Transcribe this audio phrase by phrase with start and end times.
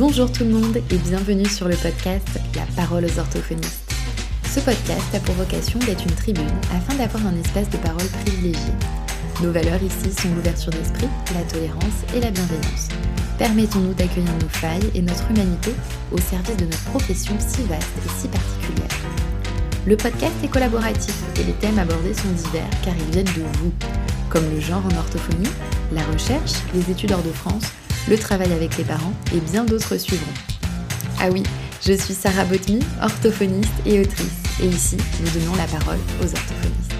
[0.00, 3.92] Bonjour tout le monde et bienvenue sur le podcast La parole aux orthophonistes.
[4.50, 8.72] Ce podcast a pour vocation d'être une tribune afin d'avoir un espace de parole privilégié.
[9.42, 12.88] Nos valeurs ici sont l'ouverture d'esprit, la tolérance et la bienveillance.
[13.36, 15.72] Permettons-nous d'accueillir nos failles et notre humanité
[16.12, 18.96] au service de notre profession si vaste et si particulière.
[19.86, 23.72] Le podcast est collaboratif et les thèmes abordés sont divers car ils viennent de vous,
[24.30, 25.52] comme le genre en orthophonie,
[25.92, 27.64] la recherche, les études hors de France,
[28.10, 30.32] le travail avec les parents et bien d'autres suivront.
[31.20, 31.44] Ah oui,
[31.80, 36.94] je suis Sarah Botmy, orthophoniste et autrice, et ici, nous donnons la parole aux orthophonistes.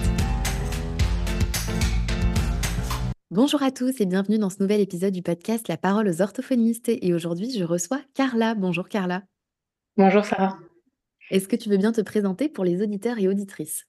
[3.29, 6.87] Bonjour à tous et bienvenue dans ce nouvel épisode du podcast La parole aux orthophonistes.
[6.87, 8.55] Et aujourd'hui, je reçois Carla.
[8.55, 9.23] Bonjour Carla.
[9.97, 10.57] Bonjour Sarah.
[11.29, 13.85] Est-ce que tu veux bien te présenter pour les auditeurs et auditrices?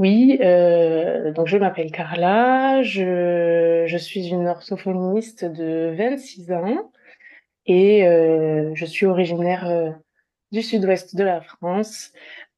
[0.00, 6.90] Oui, euh, donc je m'appelle Carla, je, je, suis une orthophoniste de 26 ans
[7.66, 9.90] et euh, je suis originaire euh,
[10.52, 12.12] du sud-ouest de la France.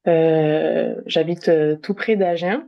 [0.07, 2.65] Euh, J'habite euh, tout près d'Agen.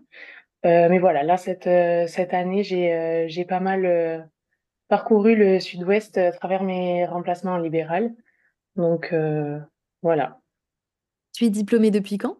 [0.65, 1.69] Mais voilà, là, cette,
[2.09, 4.29] cette année, j'ai j'ai pas mal
[4.89, 8.13] parcouru le sud-ouest à travers mes remplacements en libéral.
[8.75, 9.13] Donc
[10.01, 10.39] voilà.
[11.33, 12.39] Tu es diplômée depuis quand?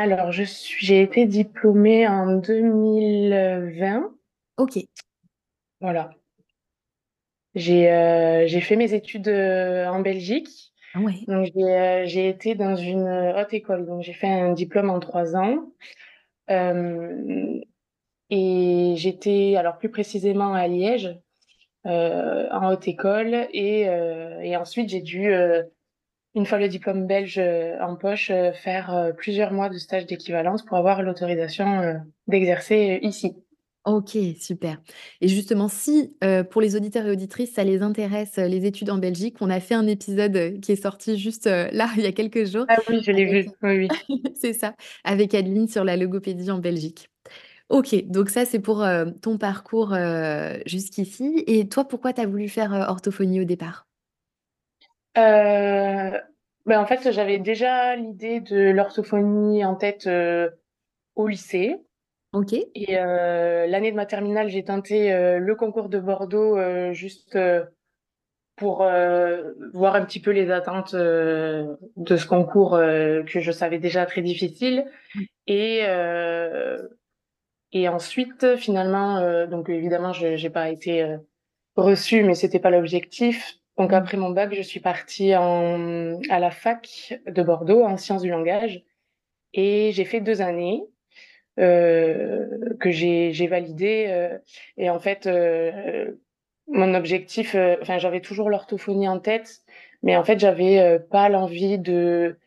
[0.00, 4.10] Alors, je suis, j'ai été diplômée en 2020.
[4.56, 4.78] Ok.
[5.78, 6.12] Voilà.
[7.54, 10.72] J'ai euh, j'ai fait mes études euh, en Belgique.
[10.94, 11.12] Ah ouais.
[11.28, 13.84] Donc, j'ai euh, j'ai été dans une haute école.
[13.84, 15.70] Donc, j'ai fait un diplôme en trois ans.
[18.30, 21.14] Et j'étais, alors plus précisément à Liège,
[21.84, 23.48] en haute école.
[23.52, 25.30] Et, et ensuite, j'ai dû
[26.34, 30.06] une fois le diplôme belge euh, en poche, euh, faire euh, plusieurs mois de stage
[30.06, 33.34] d'équivalence pour avoir l'autorisation d'exercer ici.
[33.86, 34.78] Ok, super.
[35.22, 38.98] Et justement, si euh, pour les auditeurs et auditrices, ça les intéresse, les études en
[38.98, 42.12] Belgique, on a fait un épisode qui est sorti juste euh, là, il y a
[42.12, 42.66] quelques jours.
[42.68, 44.22] Ah oui, je l'ai vu, oui, oui.
[44.34, 47.08] c'est ça, avec Adeline sur la logopédie en Belgique.
[47.70, 48.84] Ok, donc ça, c'est pour
[49.22, 49.96] ton parcours
[50.66, 51.44] jusqu'ici.
[51.46, 53.86] Et toi, pourquoi tu as voulu faire orthophonie au départ?
[55.18, 56.20] Euh,
[56.66, 60.50] ben en fait, j'avais déjà l'idée de l'orthophonie en tête euh,
[61.16, 61.76] au lycée.
[62.32, 62.52] Ok.
[62.52, 67.34] Et euh, l'année de ma terminale, j'ai tenté euh, le concours de Bordeaux euh, juste
[67.36, 67.64] euh,
[68.56, 68.86] pour
[69.72, 74.84] voir un petit peu les attentes de ce concours que je savais déjà très difficile.
[75.46, 75.80] Et
[77.72, 81.16] et ensuite, finalement, donc évidemment, je j'ai pas été
[81.76, 83.59] reçue, mais c'était pas l'objectif.
[83.80, 88.20] Donc après mon bac, je suis partie en, à la fac de Bordeaux en sciences
[88.20, 88.84] du langage
[89.54, 90.82] et j'ai fait deux années
[91.58, 94.36] euh, que j'ai validé euh,
[94.76, 96.12] et en fait euh,
[96.68, 99.62] mon objectif, euh, enfin j'avais toujours l'orthophonie en tête,
[100.02, 102.38] mais en fait j'avais pas l'envie de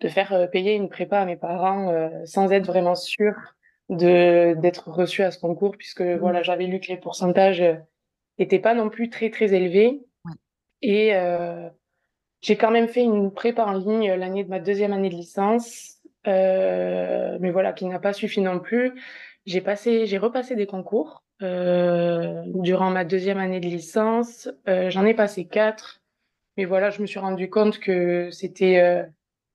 [0.00, 1.90] de faire payer une prépa à mes parents
[2.26, 3.54] sans être vraiment sûre
[3.88, 6.16] de d'être reçue à ce concours puisque mmh.
[6.16, 7.64] voilà j'avais lu que les pourcentages
[8.36, 10.02] étaient pas non plus très très élevés
[10.82, 11.68] et euh,
[12.40, 15.98] j'ai quand même fait une prépa en ligne l'année de ma deuxième année de licence,
[16.26, 18.92] euh, mais voilà, qui n'a pas suffi non plus.
[19.46, 24.48] J'ai passé, j'ai repassé des concours euh, durant ma deuxième année de licence.
[24.68, 26.02] Euh, J'en ai passé quatre,
[26.56, 29.04] mais voilà, je me suis rendu compte que c'était, euh,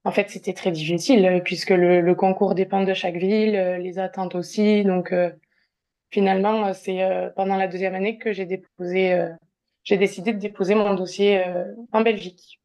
[0.05, 4.35] en fait, c'était très difficile puisque le, le, concours dépend de chaque ville, les attentes
[4.35, 4.83] aussi.
[4.83, 5.13] Donc
[6.11, 6.99] finalement, c'est
[7.35, 9.29] pendant la deuxième année que j'ai déposé
[9.87, 12.59] j'ai décidé de déposer mon dossier euh, en Belgique.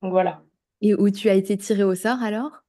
[0.00, 0.40] Donc voilà.
[0.80, 2.64] Et où tu as été tirée au sort alors?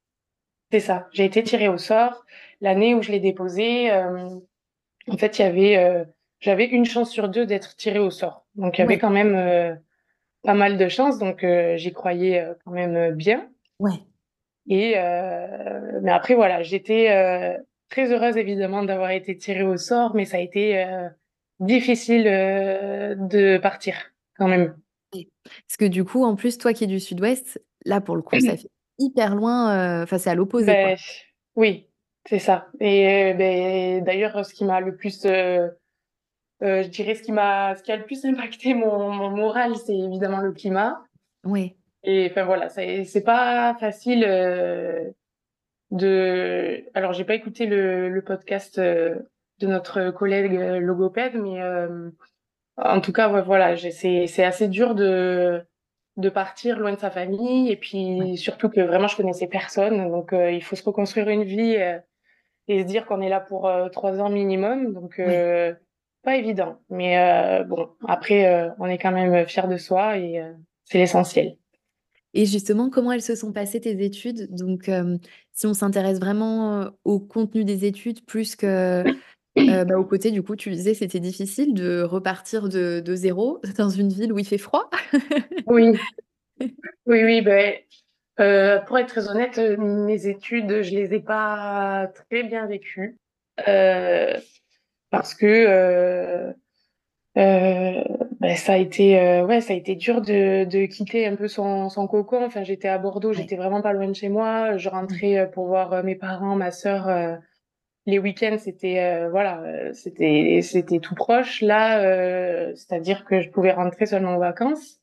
[0.70, 2.26] C'est ça, j'ai été tirée au sort.
[2.60, 4.28] L'année où je l'ai déposé, euh,
[5.08, 6.04] en fait, il y avait, euh,
[6.40, 8.46] j'avais une chance sur deux d'être tirée au sort.
[8.54, 9.00] Donc il y avait ouais.
[9.00, 9.74] quand même euh,
[10.42, 13.48] pas mal de chance, donc euh, j'y croyais euh, quand même bien.
[13.78, 14.04] Ouais.
[14.68, 14.92] Et
[16.02, 17.56] mais après voilà, j'étais
[17.88, 20.86] très heureuse évidemment d'avoir été tirée au sort, mais ça a été
[21.60, 23.94] difficile euh, de partir
[24.36, 24.76] quand même.
[25.12, 28.38] Parce que du coup, en plus, toi qui es du sud-ouest, là pour le coup,
[28.40, 30.66] ça fait hyper loin, enfin euh, c'est à l'opposé.
[30.66, 30.96] Ben,
[31.56, 31.88] oui,
[32.28, 32.68] c'est ça.
[32.80, 35.68] Et ben, d'ailleurs, ce qui m'a le plus, euh,
[36.62, 39.76] euh, je dirais ce qui m'a, ce qui a le plus impacté mon, mon moral,
[39.76, 41.02] c'est évidemment le climat.
[41.44, 41.74] Oui.
[42.04, 45.10] Et enfin voilà, c'est pas facile euh,
[45.90, 46.84] de.
[46.94, 48.80] Alors j'ai pas écouté le, le podcast
[49.60, 52.10] de notre collègue euh, logopède, mais euh,
[52.76, 55.64] en tout cas, ouais, voilà, c'est assez dur de
[56.18, 58.36] de partir loin de sa famille et puis ouais.
[58.36, 61.98] surtout que vraiment je connaissais personne, donc euh, il faut se reconstruire une vie euh,
[62.66, 65.20] et se dire qu'on est là pour euh, trois ans minimum, donc
[66.24, 66.80] pas évident.
[66.90, 70.42] Mais bon, après, on est quand même fiers de soi et
[70.84, 71.56] c'est l'essentiel.
[72.34, 74.52] Et justement, comment elles se sont passées tes études?
[74.54, 74.90] Donc,
[75.52, 79.04] si on s'intéresse vraiment, au contenu des études plus que,
[79.68, 83.60] heu, bah, au côté du coup, tu disais c'était difficile de repartir de de 0
[83.78, 84.90] dans une ville où il fait froid?
[85.66, 85.92] Oui.
[87.06, 87.86] Oui, oui, beh,
[88.40, 93.18] heu, pour être très honnête, mes études, je les ai pas très bien vécues,
[93.68, 94.34] heu,
[95.10, 96.54] parce que,
[97.36, 101.88] bah, ça a été, ouais, ça a été dur de de quitter un peu son
[101.90, 102.44] son cocon.
[102.46, 104.76] Enfin, j'étais à Bordeaux, j'étais vraiment pas loin de chez moi.
[104.78, 107.08] Je rentrais, heu, pour voir, mes parents, ma sœur,
[108.08, 111.62] les week-ends, c'était, heu, voilà, heu, c'était c'était tout proche.
[111.62, 112.02] Là,
[112.70, 115.00] heu, c'est-à-dire que je pouvais rentrer seulement en vacances,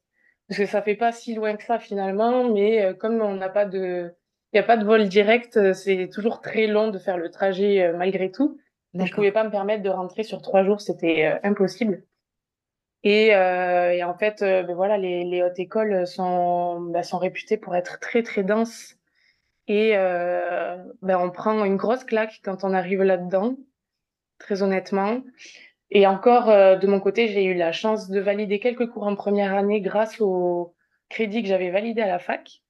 [0.50, 3.66] parce que ça fait pas si loin que ça finalement, mais comme on n'a pas
[3.66, 4.14] de
[4.54, 7.92] il y a pas de vol direct, c'est toujours très long de faire le trajet,
[7.94, 8.58] malgré tout.
[8.96, 12.04] Donc je pouvais pas me permettre de rentrer sur 3 jours, c'était, impossible.
[13.04, 18.00] Et en fait, beh, voilà, les les hautes écoles sont, bah, sont réputées pour être
[18.00, 18.96] très, très denses
[19.68, 23.58] et heu, bah, on prend une grosse claque quand on arrive là-dedans,
[24.40, 25.22] très honnêtement.
[25.92, 29.16] Et encore, heu, de mon côté, j'ai eu la chance de valider quelques cours en
[29.16, 30.76] première année grâce au
[31.10, 32.62] crédit que j'avais validé à la fac.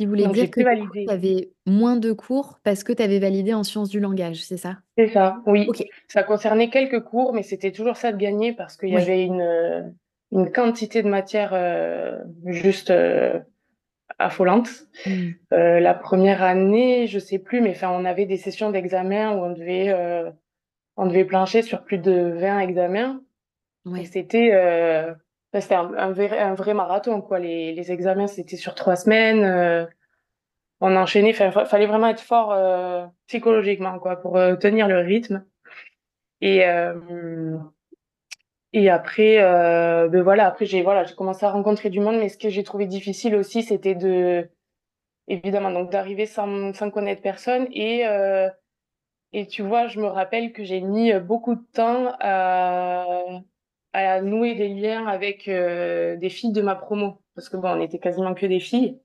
[0.00, 3.54] Voulais Donc j'ai dire que tu avais moins de cours parce que tu avais validé
[3.54, 4.78] en sciences du langage, c'est ça?
[4.98, 5.68] C'est ça, oui.
[5.68, 5.84] OK.
[6.08, 9.40] Ça concernait quelques cours, mais c'était toujours ça de gagner parce qu'il y avait une,
[9.40, 9.84] heu,
[10.32, 12.90] une quantité de matières, heu, juste,
[14.18, 14.68] affolante.
[15.06, 15.30] Mmh.
[15.52, 19.44] Heu, la première année, je sais plus, mais enfin, on avait des sessions d'examen où
[19.44, 20.32] on devait, heu,
[20.96, 23.20] on devait plancher sur plus de 20 examens
[23.84, 24.04] Ouais.
[24.04, 24.52] c'était,
[25.54, 27.40] c'était un un vrai un vrai marathon, quoi.
[27.40, 29.88] Les les examens, c'était sur 3 semaines,
[30.80, 32.56] on enchaînait, enfin, fa fallait vraiment être fort,
[33.26, 35.44] psychologiquement, quoi, pour, tenir le rythme
[36.40, 36.64] et
[38.72, 42.28] et après, heu, beh, voilà, après j'ai voilà, j'ai commencé à rencontrer du monde, mais
[42.30, 44.48] ce que j'ai trouvé difficile aussi, c'était de
[45.28, 48.50] évidemment, donc d'arriver sans sans connaître personne et heu
[49.34, 53.06] et tu vois, je me rappelle que j'ai mis, beaucoup de temps à
[53.94, 57.22] à nouer des liens avec, heu, des filles de ma promo.
[57.36, 59.00] Parce que bon, on était quasiment que des filles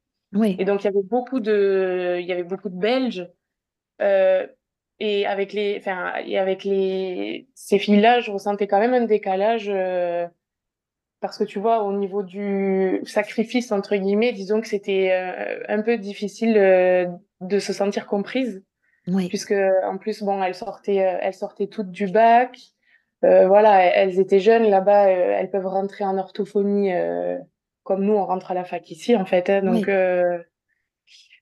[0.58, 0.68] et Ouais.
[0.68, 3.30] donc il y avait beaucoup de il y avait beaucoup de Belges,
[4.02, 4.50] heu
[4.99, 9.69] et avec les enfin et avec les ces filles-là, je ressentais quand même un décalage,
[9.69, 10.27] heu,
[11.21, 15.81] parce que tu vois, au niveau du «sacrifice» entre guillemets, disons que c'était, heu, un
[15.83, 17.07] peu difficile, heu,
[17.41, 18.63] de se sentir comprise
[19.07, 19.29] Ouais.
[19.29, 19.53] puisque
[19.85, 22.57] en plus, bon, elles sortaient, heu, elles sortaient toutes du bac,
[23.25, 26.91] heu, voilà, elles étaient jeunes là-bas, heu, elles peuvent rentrer en orthophonie,
[27.83, 29.97] comme nous on rentre à la fac ici, en fait, hein, donc Ouais.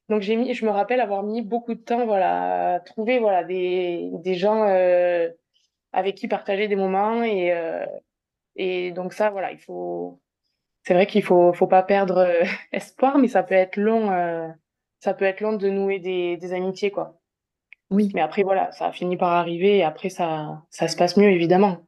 [0.09, 3.43] Donc j'ai mis je me rappelle avoir mis beaucoup de temps, voilà, à trouver, voilà,
[3.43, 5.35] des des gens, heu,
[5.93, 7.85] avec qui partager des moments et heu
[8.57, 10.19] et donc ça, voilà, il faut
[10.83, 12.43] c'est vrai qu'il faut faut pas perdre, heu,
[12.73, 14.09] espoir, mais ça peut être long,
[14.99, 17.19] ça peut être long de nouer des des amitiés, quoi.
[17.91, 18.11] Oui.
[18.15, 21.29] Mais après voilà, ça a fini par arriver et après ça ça se passe mieux
[21.31, 21.79] évidemment.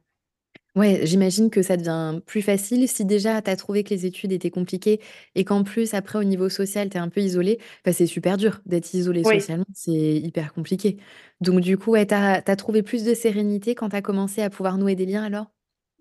[0.78, 4.30] Ouais, j'imagine que ça devient plus facile si déjà tu as trouvé que les études
[4.30, 5.00] étaient compliquées
[5.34, 8.36] et qu'en plus après au niveau social, tu es un peu isolée, bah, c'est super
[8.36, 9.42] dur d'être isolée Oui.
[9.42, 10.98] socialement, c'est hyper compliqué.
[11.40, 14.50] Donc du coup, ouais, tu as trouvé plus de sérénité quand tu as commencé à
[14.50, 15.48] pouvoir nouer des liens alors?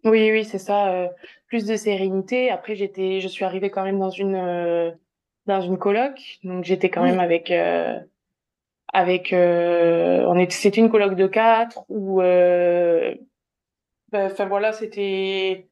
[0.03, 1.09] Oui, oui, c'est ça, heu,
[1.47, 2.49] plus de sérénité.
[2.51, 4.93] Après j'étais je suis arrivée quand même dans une, heu,
[5.47, 7.19] dans une coloc, donc j'étais quand même Ouais.
[7.19, 7.95] avec, heu,
[8.93, 13.19] avec, heu, on était c'était une coloc de 4 où, heu,
[14.13, 15.69] enfin voilà, c'était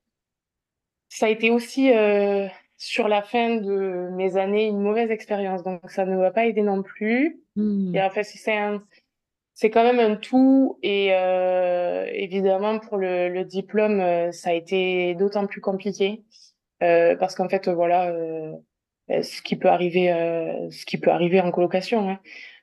[1.10, 5.90] ça a été aussi, heu, sur la fin de mes années, une mauvaise expérience, donc
[5.90, 7.42] ça ne m'a pas aidée non plus
[7.94, 8.02] et Mmh.
[8.02, 8.84] en fait, c'est un
[9.56, 14.54] C'est quand même un tout et heu, évidemment pour le le diplôme, heu, ça a
[14.54, 16.26] été d'autant plus compliqué,
[16.84, 18.54] heu, parce qu'en fait, voilà, heu,
[19.12, 20.10] heu, ce qui peut arriver,
[20.72, 22.20] ce qui peut arriver en colocation, hein.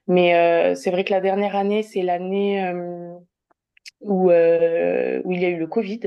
[0.08, 2.62] Mais c'est vrai que la dernière année, c'est l'année,
[4.02, 6.00] où, heu, où il y a eu le covid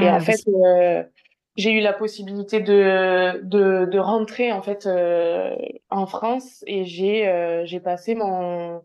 [0.00, 0.54] et en Ah fait, oui.
[0.54, 1.04] heu,
[1.56, 5.52] j'ai eu la possibilité de de de rentrer en fait, heu,
[5.90, 8.82] en France et j'ai, j'ai passé mon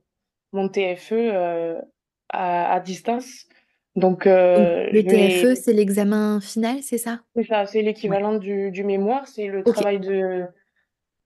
[0.54, 1.82] mon TFE,
[2.30, 3.48] à à distance.
[3.96, 7.22] Donc le TFE, c'est l'examen final, c'est ça?
[7.36, 7.86] c'est ça, c'est Ouais.
[7.86, 10.46] l'équivalent du du mémoire, c'est le travail de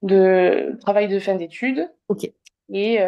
[0.02, 2.32] de travail de fin d'études OK.
[2.72, 2.98] et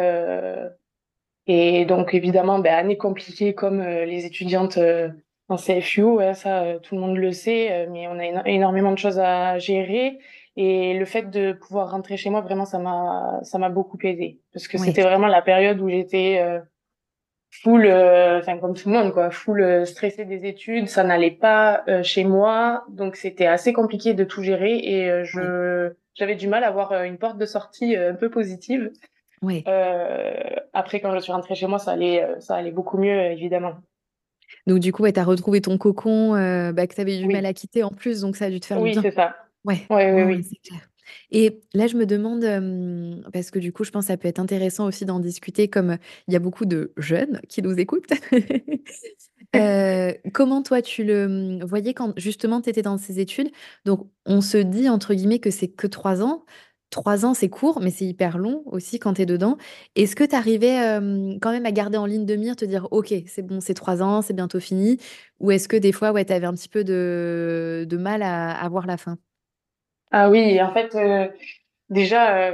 [1.51, 5.11] et donc évidemment, bah, année compliquée comme, heu, les étudiantes, heu,
[5.47, 8.91] en CFUO, ouais, ça, heu, tout le monde le sait, mais on a éno énormément
[8.91, 10.19] de choses à gérer.
[10.57, 14.39] Et le fait de pouvoir rentrer chez moi, vraiment, ça m'a ça m'a beaucoup aidée.
[14.53, 16.61] Parce que c'était vraiment la période où j'étais, heu
[17.49, 22.25] full, enfin comme tout le monde quoi, full stressé des études, ça n'allait pas chez
[22.25, 24.75] moi, donc c'était assez compliqué de tout gérer.
[24.77, 28.91] Et je j'avais du mal à avoir une porte de sortie un peu positive.
[29.41, 29.63] Oui.
[30.73, 33.75] après quand je suis rentrée chez moi, ça allait ça allait beaucoup mieux évidemment.
[34.67, 36.31] Donc du coup, ouais, tu as retrouvé ton cocon,
[36.71, 37.33] bah, que tu avais du Oui.
[37.33, 39.01] mal à quitter en plus, donc ça a dû te faire du Oui, bien.
[39.01, 39.35] c'est ça.
[39.65, 40.43] Ouais, Ouais, oui, oui.
[40.43, 40.81] c'est clair.
[41.31, 42.41] Et là, je me demande,
[43.31, 46.33] parce que du coup, je pense ça peut être intéressant aussi d'en discuter comme il
[46.33, 48.09] y a beaucoup de jeunes qui nous écoutent.
[50.33, 53.51] Comment toi tu le, voyais quand justement tu étais dans ces études?
[53.85, 56.45] Donc on se dit entre guillemets que c'est que 3 ans.
[56.91, 59.57] 3 ans, c'est court, mais c'est hyper long aussi quand tu es dedans.
[59.95, 60.77] Est-ce que tu arrivais,
[61.41, 64.01] quand même à garder en ligne de mire, te dire: «OK, c'est bon, c'est 3
[64.03, 64.97] ans, c'est bientôt fini»?
[65.39, 68.51] Ou est-ce que des fois, ouais, tu avais un petit peu de de mal à
[68.51, 69.19] à voir la fin?
[70.11, 70.97] Ah oui, en fait,
[71.89, 72.51] déjà,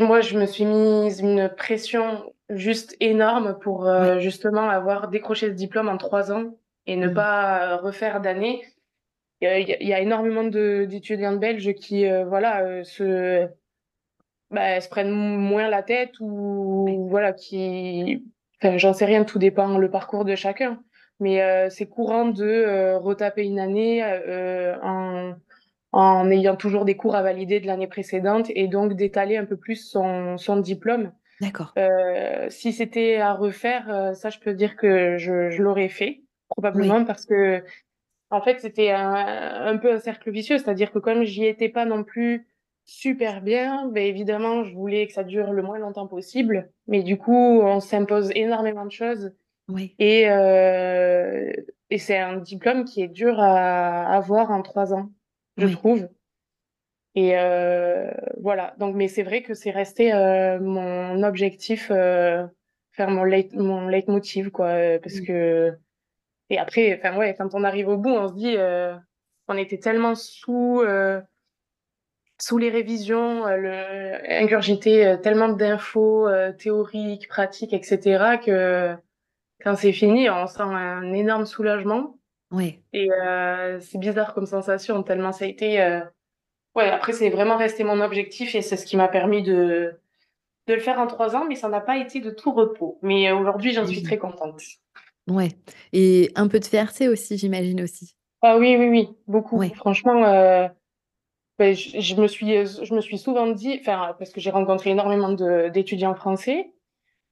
[0.00, 4.14] moi, je me suis mise une pression juste énorme pour, Ouais.
[4.20, 7.08] justement avoir décroché ce diplôme en 3 ans et ne Mmh.
[7.08, 8.62] pas refaire d'année.
[9.44, 13.46] Il y a y énormément de d'étudiantes belges qui, heu, voilà, heu, se
[14.50, 18.24] bah, se prennent moins la tête ou voilà, qui
[18.62, 20.80] enfin, j'en sais rien, tout dépend le parcours de chacun.
[21.20, 24.02] Mais, heu, c'est courant de, retaper une année,
[24.82, 25.34] en
[25.96, 29.56] en ayant toujours des cours à valider de l'année précédente et donc d'étaler un peu
[29.56, 31.12] plus son son diplôme.
[31.40, 31.74] D'accord.
[32.48, 36.22] Si c'était à refaire, ça, je peux dire que je je l'aurais fait, Oui.
[36.48, 37.26] probablement parce
[38.30, 39.14] qu'en fait, c'était un
[39.66, 40.58] un peu un cercle vicieux.
[40.58, 42.48] C'est-à-dire que comme j'y étais pas non plus
[42.84, 46.70] super bien, beh, évidemment, je voulais que ça dure le moins longtemps possible.
[46.88, 49.34] Mais du coup, on s'impose énormément de choses
[49.68, 49.98] Oui.
[49.98, 51.52] et heu
[51.90, 55.10] et c'est un diplôme qui est dur à avoir en 3 ans,
[55.58, 55.68] je Oui.
[55.68, 56.08] trouve.
[57.16, 63.24] Et heu, voilà, donc mais c'est vrai que c'est resté, heu, mon objectif, faire mon
[63.24, 65.78] leit mon leitmotiv quoi, parce que
[66.50, 68.94] et après, enfin, ouais, quand on arrive au bout, on se dit, heu,
[69.48, 71.22] on était tellement sous, heu
[72.40, 78.96] sous les révisions, heu, le ingurgité, heu, tellement d'infos, théoriques, pratiques et cetera que
[79.62, 82.18] quand c'est fini, on sent un énorme soulagement
[82.50, 82.84] Ouais.
[82.92, 83.08] et
[83.80, 85.78] c'est bizarre comme sensation tellement ça a été,
[86.76, 89.94] ouais, après c'est vraiment resté mon objectif et c'est ce qui m'a permis de
[90.68, 92.98] de le faire en 3 ans, mais ça n'a pas été de tout repos.
[93.02, 94.04] Mais aujourd'hui, j'en suis Oui.
[94.04, 94.62] très contente.
[95.28, 95.52] Ouais
[95.94, 98.14] et un peu de fierté aussi, j'imagine aussi?
[98.42, 99.58] Ah oui, oui, oui, beaucoup.
[99.58, 99.72] Ouais.
[99.74, 100.68] Franchement, heu,
[101.58, 104.90] beh, je je me suis, heu, je me suis souvent dit parce que j'ai rencontré
[104.90, 105.32] énormément
[105.70, 106.72] d'étudiants français,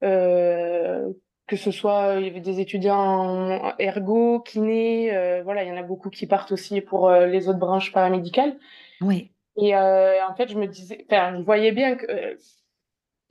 [0.04, 5.72] heu, que ce soit, il y avait des étudiants en ergo, kiné, voilà, il y
[5.72, 8.56] en a beaucoup qui partent aussi pour, les autres branches paramédicales
[9.00, 9.32] Ouais.
[9.56, 12.38] et en fait, je me disais je voyais bien que,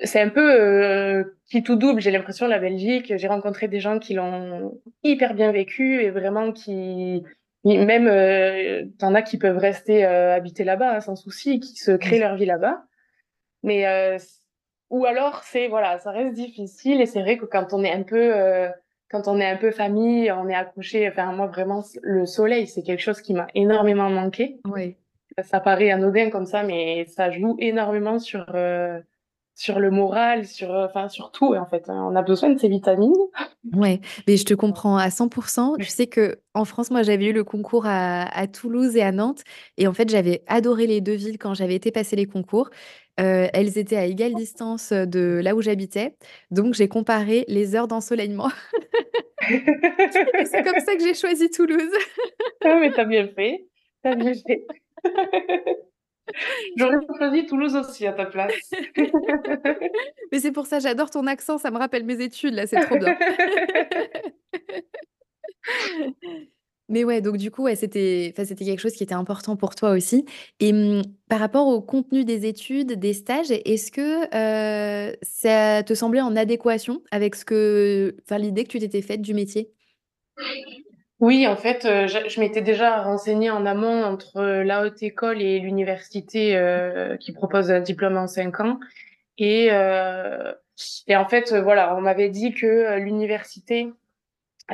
[0.03, 2.01] c'est un peu, heu, qui tout double.
[2.01, 6.51] J'ai l'impression la Belgique, j'ai rencontré des gens qui l'ont hyper bien vécu et vraiment
[6.53, 7.23] qui
[7.65, 11.75] même, heu, tu en as qui peuvent rester, heu, habiter là-bas, hein, sans souci, qui
[11.75, 12.19] se créent Oui.
[12.19, 12.83] leur vie là-bas.
[13.63, 14.27] Mais, heu, c
[14.91, 18.03] ou alors c'est voilà, ça reste difficile et c'est vrai que quand on est un
[18.03, 18.69] peu, heu,
[19.11, 22.83] quand on est un peu famille, on est accroché enfin moi vraiment le soleil, c'est
[22.83, 24.59] quelque chose qui m'a énormément manqué.
[24.65, 24.97] Ouais.
[25.43, 29.03] Ça paraît anodin comme ça, mais ça joue énormément sur, heu,
[29.55, 32.07] sur le moral, sur, heu, enfin sur tout en fait, hein.
[32.11, 33.13] On a besoin de ces vitamines.
[33.73, 35.77] Ouais, mais je te comprends à 100 %.
[35.79, 39.43] Tu sais qu'en France, moi, j'avais eu le concours à à Toulouse et à Nantes
[39.77, 42.69] et en fait, j'avais adoré les 2 villes quand j'avais été passer les concours.
[43.19, 46.15] Heu, elles étaient à égale distance, de là où j'habitais,
[46.49, 48.49] donc j'ai comparé les heures d'ensoleillement
[50.45, 51.91] c'est comme ça que j'ai choisi Toulouse.
[52.63, 53.67] Ah mais tu as bien fait,
[54.03, 54.65] tu as bien fait.
[56.77, 58.53] J'aurais choisi Toulouse aussi à ta place.
[60.31, 62.97] Mais c'est pour ça, j'adore ton accent, ça me rappelle mes études là, c'est trop
[62.97, 63.17] bien.
[66.89, 70.25] Mais ouais, donc du coup, ouais, c'était quelque chose qui était important pour toi aussi
[70.59, 75.93] et mmh, par rapport au contenu des études, des stages, est-ce que, heu, ça te
[75.93, 79.71] semblait en adéquation avec ce que enfin, l'idée que tu t'étais faite du métier?
[81.21, 85.59] Oui, en fait, heu, je m'étais déjà renseignée en amont entre la haute école et
[85.59, 88.79] l'université, heu, qui propose un diplôme en 5 ans.
[89.37, 90.55] Et heu
[91.07, 93.89] et en fait, voilà, on m'avait dit que, l'université,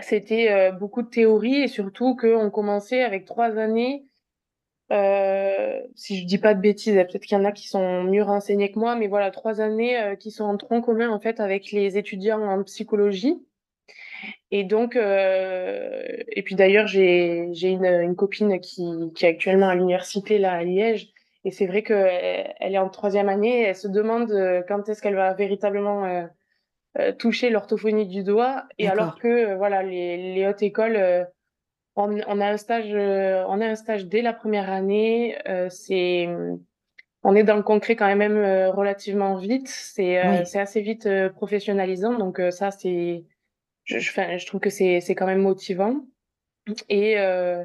[0.02, 4.06] c'était, beaucoup de théorie et surtout qu'on commençait avec 3 années,
[5.96, 8.72] si je dis pas de bêtises, peut-être qu'il y en a qui sont mieux renseignés
[8.72, 11.98] que moi, mais voilà, 3 années, qui sont en tronc commun, en fait, avec les
[11.98, 13.47] étudiants en psychologie
[14.52, 15.02] et donc heu
[16.30, 20.64] et puis d'ailleurs, j'ai une une copine qui qui est actuellement à l'université, là, à
[20.64, 21.10] Liège
[21.44, 24.90] et c'est vrai qu'elle elle est en 3e année et elle se demande, heu, quand
[24.90, 26.28] est-ce qu'elle va véritablement, heu
[27.20, 28.64] toucher l'orthophonie du doigt.
[28.80, 31.28] Et alors que voilà, les, les hautes écoles,
[31.96, 35.38] on, on, a un stage, on a un stage dès la première année.
[35.70, 36.28] c'est
[37.24, 38.38] on est dans le concret quand même
[38.72, 39.68] relativement vite.
[39.68, 42.18] C'est c'est assez vite professionnalisant.
[42.18, 43.24] Donc ça, c'est
[43.88, 46.06] je, je, je, trouve que c'est c'est quand même motivant.
[46.90, 47.64] Et euh,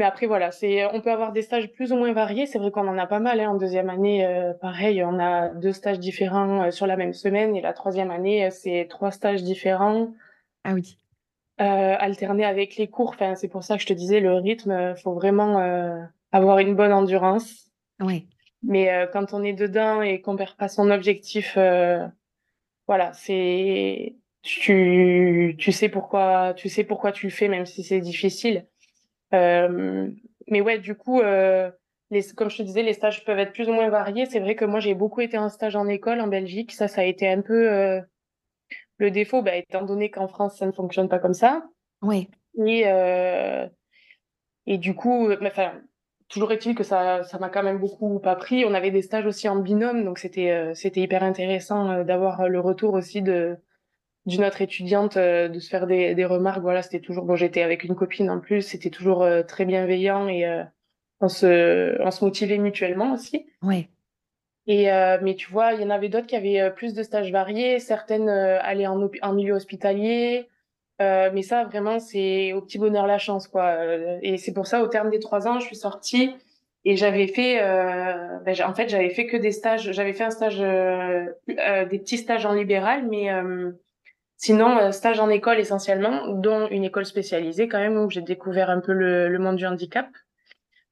[0.00, 2.46] mais après voilà, c'est on peut avoir des stages plus ou moins variés.
[2.46, 3.38] C'est vrai qu'on en a pas mal.
[3.38, 3.50] Hein.
[3.50, 7.54] En deuxième année, euh, pareil, on a deux stages différents euh, sur la même semaine.
[7.54, 10.14] Et la troisième année, euh, c'est trois stages différents.
[10.64, 10.96] Ah oui.
[11.58, 13.10] alternés avec les cours.
[13.10, 14.94] Enfin, c'est pour ça que je te disais le rythme.
[14.96, 15.58] Faut vraiment
[16.32, 17.70] avoir une bonne endurance.
[18.00, 18.26] Oui.
[18.62, 21.56] Mais quand on est dedans et qu'on perd pas son objectif,
[22.86, 28.00] voilà, c'est tu, tu sais pourquoi, tu sais pourquoi tu le fais, même si c'est
[28.00, 28.66] difficile.
[29.34, 30.10] Euh,
[30.48, 31.70] mais ouais, du coup, euh,
[32.10, 34.26] les, comme je te disais, les stages peuvent être plus ou moins variés.
[34.26, 36.72] C'est vrai que moi, j'ai beaucoup été en stage en école en Belgique.
[36.72, 38.00] Ça, ça a été un peu euh,
[38.98, 41.62] le défaut, bah, étant donné qu'en France, ça ne fonctionne pas comme ça.
[42.02, 42.28] Oui.
[42.66, 42.84] Et,
[44.66, 45.72] et du coup, enfin,
[46.28, 48.64] toujours est-il que ça, ça m'a quand même beaucoup appris.
[48.64, 52.94] On avait des stages aussi en binôme, donc c'était, c'était hyper intéressant d'avoir le retour
[52.94, 53.56] aussi de
[54.26, 56.60] d'une autre étudiante euh, de se faire des, des remarques.
[56.60, 57.36] Voilà, c'était toujours bon.
[57.36, 60.62] J'étais avec une copine en plus, c'était toujours euh, très bienveillant et euh,
[61.20, 63.46] on se on se motivait mutuellement aussi.
[63.62, 63.88] Oui.
[64.66, 64.86] Et
[65.22, 67.80] mais tu vois, il y en avait d'autres qui avaient plus de stages variés.
[67.80, 70.48] Certaines allaient en, en milieu hospitalier.
[71.00, 73.78] mais ça, vraiment, c'est au petit bonheur la chance, quoi.
[74.22, 76.36] Et c'est pour ça, au terme des trois ans, je suis sortie
[76.84, 79.90] et j'avais fait, ben, en fait, j'avais fait que des stages.
[79.90, 83.28] J'avais fait un stage, des petits stages en libéral, mais
[84.42, 88.70] Sinon, euh, stage en école essentiellement, dont une école spécialisée quand même, où j'ai découvert
[88.70, 90.08] un peu le, le, monde du handicap.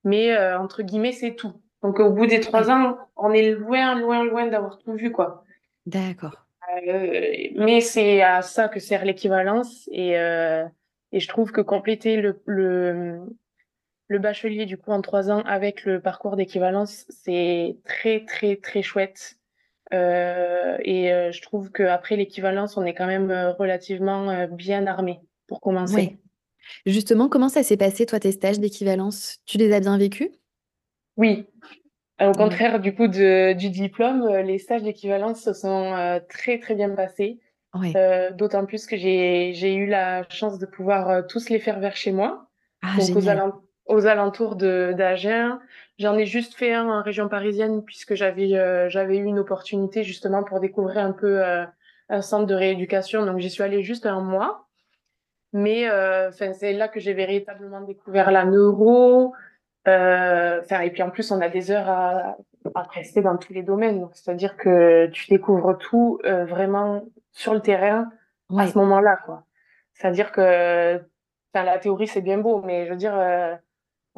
[0.04, 1.54] Mais euh, entre guillemets, c'est tout.
[1.82, 5.44] Donc au bout des trois ans, on est loin, loin, loin d'avoir tout vu, quoi.
[5.86, 6.44] D'accord.
[6.88, 9.88] Euh, mais c'est à ça que sert l'équivalence.
[9.92, 10.66] Et, euh,
[11.12, 13.18] et je trouve que compléter le, le,
[14.08, 18.82] le bachelier, du coup, en trois ans avec le parcours d'équivalence, c'est très, très, très
[18.82, 19.37] chouette.
[19.94, 25.20] Euh, et euh, je trouve qu'après l'équivalence, on est quand même euh, relativement bien armé
[25.46, 25.94] pour commencer.
[25.94, 26.18] Oui.
[26.84, 29.38] Justement, comment ça s'est passé, toi, tes stages d'équivalence?
[29.46, 30.28] Tu les as bien vécus?
[31.16, 31.46] Oui.
[32.20, 36.90] Au contraire, du coup, de, du diplôme, les stages d'équivalence se sont très, très bien
[36.90, 37.40] passés.
[37.74, 37.94] Oui.
[38.32, 42.48] D'autant plus que j'ai eu la chance de pouvoir tous les faire vers chez moi.
[42.82, 45.58] Ah, Donc, aux, aux alentours d'Agen,
[45.98, 50.04] J'en ai juste fait un en région parisienne puisque j'avais euh, j'avais eu une opportunité
[50.04, 51.64] justement pour découvrir un peu euh,
[52.08, 53.26] un centre de rééducation.
[53.26, 54.68] Donc j'y suis allée juste un mois.
[55.52, 59.34] Mais euh, c'est là que j'ai véritablement découvert la neuro.
[59.86, 62.36] Enfin et puis en plus on a des heures à,
[62.74, 64.00] à prester dans tous les domaines.
[64.00, 68.08] Donc c'est-à-dire que tu découvres tout vraiment sur le terrain
[68.56, 69.44] à ce moment-là quoi.
[69.94, 71.00] C'est-à-dire que
[71.54, 73.18] la théorie c'est bien beau, mais je veux dire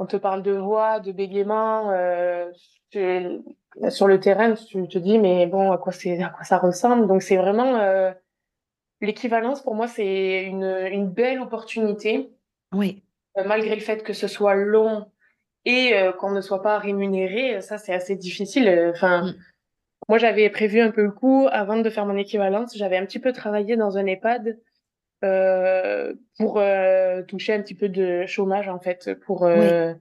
[0.01, 1.91] on te parle de voix, de bégaiement.
[1.91, 2.51] Euh,
[3.91, 7.07] sur le terrain, tu te dis, mais bon, à quoi, c'est, à quoi ça ressemble?
[7.07, 8.11] Donc, c'est vraiment euh,
[9.03, 12.31] l'équivalence, pour moi, c'est une, une belle opportunité.
[12.73, 13.03] Oui.
[13.37, 15.07] Euh, malgré le fait que ce soit long
[15.67, 18.91] et qu'on ne soit pas rémunéré, ça, c'est assez difficile.
[18.95, 19.35] Enfin, mm.
[20.09, 22.75] moi, j'avais prévu un peu le coup avant de faire mon équivalence.
[22.75, 24.59] J'avais un petit peu travaillé dans un EHPAD
[25.21, 29.93] pour euh, toucher un petit peu de chômage en fait pour euh,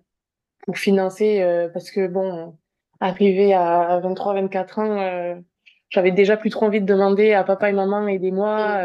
[0.65, 2.57] pour financer parce que bon
[2.99, 5.41] arrivé à 23 24 ans
[5.89, 8.79] j'avais déjà plus trop envie de demander à papa et maman aidez-moi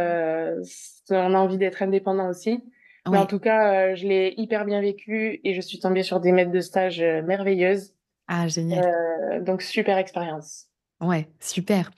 [1.10, 2.64] on a envie d'être indépendant aussi.
[3.10, 6.32] Mais en tout cas je l'ai hyper bien vécu et je suis tombée sur des
[6.32, 7.94] maîtres de stage merveilleuses.
[8.28, 9.44] Ah génial.
[9.44, 10.68] Donc super expérience
[11.04, 11.90] Ouais, super.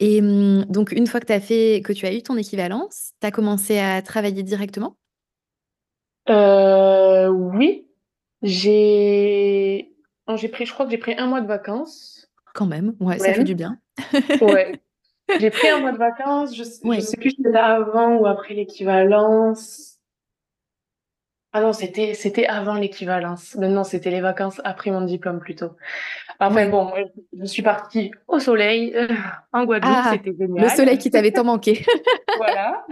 [0.00, 3.12] Et mmh, donc une fois que tu as fait que tu as eu ton équivalence,
[3.20, 4.96] tu as commencé à travailler directement?
[6.28, 7.86] Euh, oui.
[8.42, 9.92] J'ai
[10.36, 12.30] j'ai pris je crois que j'ai pris un mois de vacances.
[12.54, 13.78] Quand même, ouais, ça fait du bien.
[14.40, 14.80] Ouais.
[15.38, 18.54] J'ai prit un mois de vacances, je je sais plus si c'était avant ou après
[18.54, 19.97] l'équivalence.
[21.52, 23.56] Ah non, c'était c'était avant l'équivalence.
[23.56, 25.76] Non, c'était les vacances après mon diplôme plutôt.
[26.38, 26.92] Enfin bon,
[27.32, 29.08] je suis partie au soleil euh,
[29.52, 30.64] en Guadeloupe, ah, c'était génial.
[30.64, 31.84] Le soleil qui t'avait tant manqué.
[32.36, 32.84] voilà.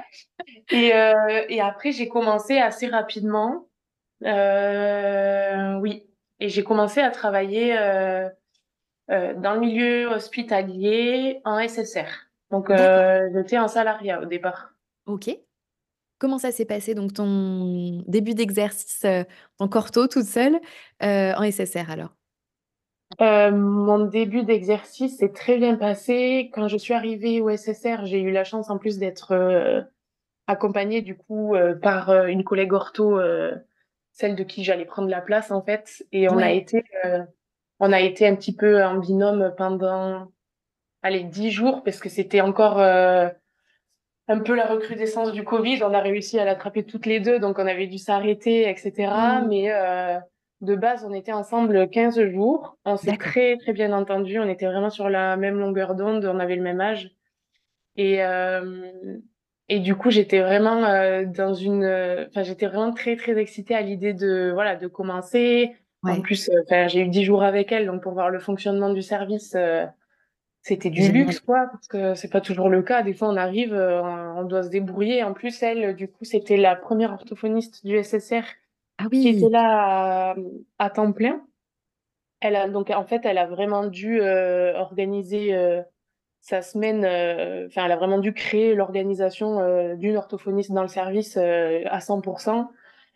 [0.71, 3.69] Et, euh, et après, j'ai commencé assez rapidement.
[4.25, 6.07] Euh, oui.
[6.41, 8.29] Et j'ai commencé à travailler euh,
[9.11, 12.29] euh, dans le milieu hospitalier en SSR.
[12.51, 14.71] Donc, euh, j'étais en salariat au départ.
[15.07, 15.31] Ok.
[16.19, 19.05] Comment ça s'est passé, donc ton début d'exercice,
[19.59, 20.59] ton corto toute seule,
[21.01, 22.17] en SSR alors?
[23.21, 26.51] Euh, mon début d'exercice s'est très bien passé.
[26.53, 29.81] Quand je suis arrivée au SSR, j'ai eu la chance en plus d'être euh,
[30.47, 33.55] accompagnée du coup euh, par euh, une collègue ortho, euh,
[34.13, 36.05] celle de qui j'allais prendre la place en fait.
[36.13, 37.23] Et on a été, euh,
[37.79, 40.33] on a été un petit peu en binôme pendant,
[41.03, 43.29] allez, dix jours parce que c'était encore euh,
[44.29, 45.83] un peu la recrudescence du Covid.
[45.85, 49.41] On a réussi à l'attraper toutes les deux, donc on avait dû s'arrêter, etc.
[49.43, 50.19] Hmm, Mais euh,
[50.61, 52.77] de base, on était ensemble 15 jours.
[52.85, 54.39] On s'est très, très bien entendus.
[54.41, 56.25] On était vraiment sur la même longueur d'onde.
[56.25, 57.11] On avait le même âge.
[57.97, 59.19] Et, euh,
[59.69, 61.85] et du coup, j'étais vraiment euh, dans une...
[61.85, 65.75] euh, Enfin, j'étais vraiment très, très excitée à l'idée de, voilà, de commencer.
[66.03, 69.03] En plus, euh, j'ai eu 10 jours avec elle, donc pour voir le fonctionnement du
[69.03, 69.57] service...
[70.73, 73.03] euh, c'était du luxe, quoi, parce que c'est pas toujours le cas.
[73.03, 75.23] Des fois, on arrive, euh, on doit se débrouiller.
[75.23, 78.45] En plus, elle, du coup, c'était la première orthophoniste du SSR
[78.99, 80.37] Ah qui était là à,
[80.79, 81.47] à temps plein.
[82.41, 85.83] Elle a, donc, en fait, elle a vraiment dû euh, organiser euh,
[86.41, 90.89] sa semaine, euh, enfin, elle a vraiment dû créer l'organisation euh, d'une orthophoniste dans le
[90.89, 92.71] service euh, à 100%.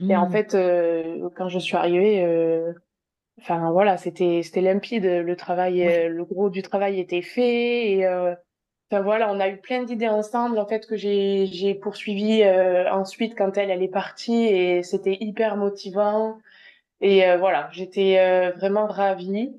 [0.09, 2.73] Et en Hmm, fait, euh, quand je suis arrivée, euh,
[3.41, 5.05] Enfin voilà, c'était c'était limpide.
[5.05, 8.35] Le travail, ouais, euh, le gros du travail était fait et euh,
[8.91, 12.91] enfin voilà, on a eu plein d'idées ensemble en fait que j'ai j'ai poursuivi euh,
[12.93, 16.39] ensuite quand elle elle est partie et c'était hyper motivant
[17.01, 19.53] et euh, voilà, j'étais euh, vraiment ravie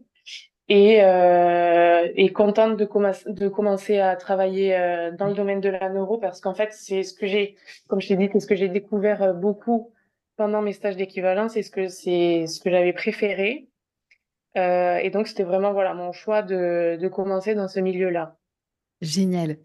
[0.69, 5.69] et euh, et contente de commencer de commencer à travailler euh, dans le domaine de
[5.69, 8.47] la neuro parce qu'en fait c'est ce que j'ai comme je t'ai dit c'est ce
[8.47, 9.91] que j'ai découvert beaucoup
[10.37, 13.70] pendant mes stages d'équivalence c'est ce que c'est ce que j'avais préféré
[14.57, 18.37] euh, et donc, c'était vraiment voilà mon choix de, de commencer dans ce milieu-là.
[19.01, 19.57] génial.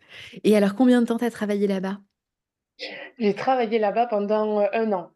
[0.44, 1.98] Et alors, combien de temps t'as travaillé là-bas?
[3.18, 5.10] J'ai travaillé là-bas pendant euh, un an,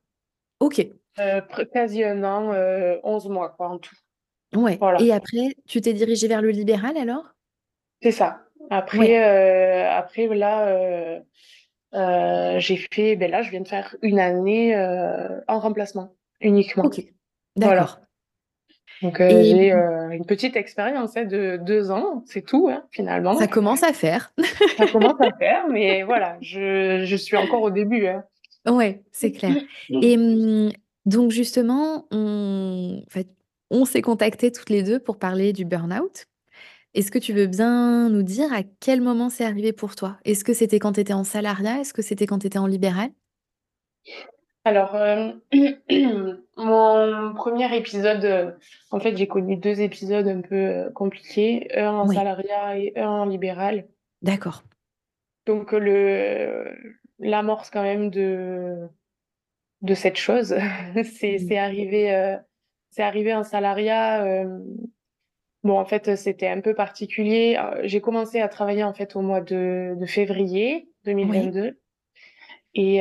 [0.59, 0.81] Ok,
[1.19, 1.41] euh,
[1.73, 3.95] quasi un an, euh, 11 mois quoi, en tout.
[4.55, 4.79] ouais.
[4.79, 7.35] Voilà, Et après, tu t'es dirigée vers le libéral alors?
[8.03, 8.43] c'est ça.
[8.71, 9.17] Après,
[9.89, 11.21] après là,
[12.59, 14.77] j'ai fait, ben là, je viens de faire une année
[15.49, 16.85] en remplacement uniquement.
[16.85, 17.03] ok,
[17.57, 18.01] Voilà.
[19.03, 22.85] Donc, euh, Et j'ai euh, une petite expérience hein, de deux ans, c'est tout, hein,
[22.91, 23.35] finalement.
[23.35, 24.33] ça commence à faire.
[24.77, 28.07] Ça commence à faire, mais voilà, je, je suis encore au début.
[28.07, 28.25] Hein.
[28.67, 29.57] Ouais, c'est clair.
[29.89, 30.71] Et hum,
[31.07, 33.29] donc justement, on, en fait,
[33.71, 36.27] on s'est contactés toutes les deux pour parler du burn-out.
[36.93, 40.19] Est-ce que tu veux bien nous dire à quel moment c'est arrivé pour toi?
[40.25, 41.79] Est-ce que c'était quand tu étais en salariat?
[41.81, 43.11] Est-ce que c'était quand tu étais en libéral?
[44.65, 45.33] Alors, euh,
[46.57, 48.53] mon premier épisode, euh,
[48.91, 52.93] en fait, j'ai connu deux épisodes un peu euh, compliqués, un en Oui, salariat et
[52.99, 53.89] un en libéral.
[54.23, 54.63] d'accord.
[55.47, 56.77] Donc, le
[57.19, 58.87] l'amorce quand même de
[59.83, 60.55] de cette chose,
[61.05, 61.49] c'est Mm.
[61.49, 62.39] c'est arrivé
[62.91, 64.45] c'est arrivé en salariat.
[65.63, 67.59] bon, en fait, c'était un peu particulier.
[67.85, 70.89] J'ai commencé à travailler en fait au mois de de février
[71.23, 71.79] Oui, 2022
[72.75, 73.01] et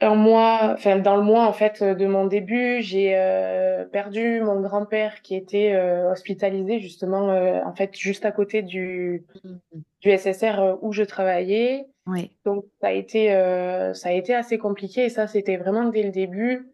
[0.00, 4.60] un mois, enfin dans le mois en fait de mon début, j'ai euh, perdu mon
[4.60, 9.56] grand-père qui était euh, hospitalisé justement euh, en fait juste à côté du Mm.
[10.02, 11.86] du SSR euh, où je travaillais.
[12.06, 15.84] oui, Donc ça a été euh, ça a été assez compliqué et ça c'était vraiment
[15.88, 16.68] dès le début.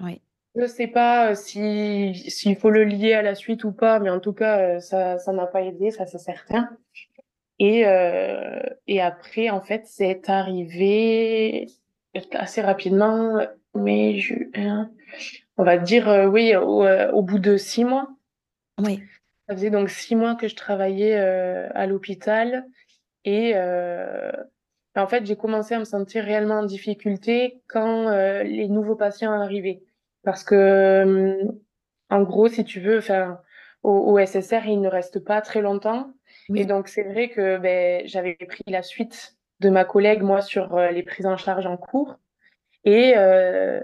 [0.00, 0.20] oui,
[0.56, 4.10] Je sais pas euh, si s'il faut le lier à la suite ou pas, mais
[4.10, 6.70] en tout cas euh, ça ça n'a pas aidé, ça c'est certain.
[7.60, 8.58] Et euh,
[8.88, 11.68] et après en fait c'est arrivé
[12.32, 13.38] assez rapidement,
[13.74, 14.90] mai, juin,
[15.56, 18.08] on va dire, euh, oui, au, euh, au bout de six mois.
[18.78, 19.02] oui,
[19.48, 22.66] Ça faisait donc six mois que je travaillais euh, à l'hôpital
[23.24, 23.54] et
[24.96, 28.10] en fait, j'ai commencé à me sentir réellement en difficulté quand
[28.42, 29.82] les nouveaux patients arrivaient.
[30.22, 31.40] Parce que,
[32.10, 33.40] en gros, si tu veux, enfin,
[33.82, 36.12] au, au SSR, il ne reste pas très longtemps.
[36.54, 40.76] Et donc, c'est vrai que ben, j'avais pris la suite de ma collègue, moi, sur
[40.76, 42.18] euh, les prises en charge en cours.
[42.84, 43.80] Et euh,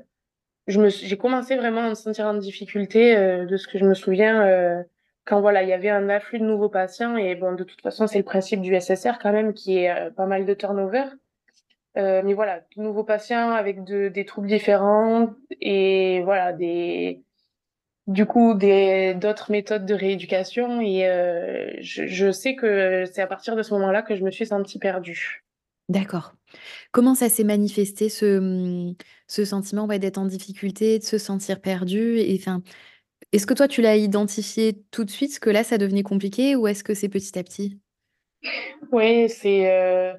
[0.69, 4.85] j'ai commencé vraiment à me sentir en difficulté euh, de ce que je me souviens
[5.27, 8.07] quand voilà, il y avait un afflux de nouveaux patients et bon, de toute façon,
[8.07, 11.05] c'est le principe du SSR quand même qui est pas mal de turnover.
[11.95, 17.23] Mais voilà, de nouveaux patients avec de, des troubles différents et voilà, des
[18.07, 21.03] du coup des d'autres méthodes de rééducation et
[21.81, 24.79] je, je sais que c'est à partir de ce moment-là que je me suis sentie
[24.79, 25.45] perdue.
[25.91, 26.35] D'accord.
[26.93, 32.63] Comment ça s'est manifesté ce, mmh, sentiment, d'être en difficulté, de se sentir perdu enfin,
[33.33, 36.67] est-ce que toi tu l'as identifié tout de suite, que là ça devenait compliqué ou
[36.67, 37.79] est-ce que c'est petit à petit?
[38.91, 40.15] Oui, c'est euh,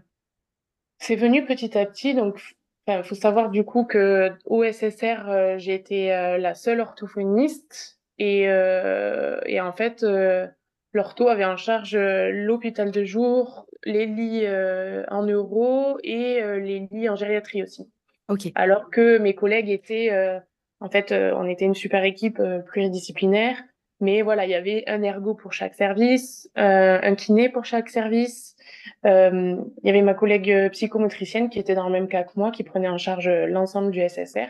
[0.99, 2.39] C'est venu petit à petit, donc
[2.87, 7.99] il faut savoir du coup que au SSR, euh, j'ai été euh, la seule orthophoniste
[8.17, 10.05] et, et en fait,
[10.93, 14.45] l'ortho avait en charge l'hôpital de jour, les lits
[15.09, 17.89] en neuro et les lits en gériatrie aussi.
[18.27, 18.51] Ok.
[18.55, 20.11] Alors que mes collègues étaient,
[20.79, 23.57] en fait, on était une super équipe pluridisciplinaire,
[23.99, 28.55] mais voilà, il y avait un ergo pour chaque service, un kiné pour chaque service.
[29.03, 32.63] il y avait ma collègue psychomotricienne qui était dans le même cas que moi, qui
[32.63, 34.47] prenait en charge l'ensemble du SSR.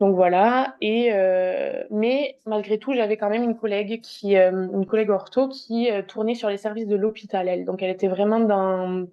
[0.00, 0.76] Donc voilà.
[0.80, 5.48] Et euh, mais malgré tout, j'avais quand même une collègue qui, euh, une collègue ortho
[5.48, 7.48] qui euh, tournait sur les services de l'hôpital.
[7.48, 9.06] Elle, donc elle était vraiment dans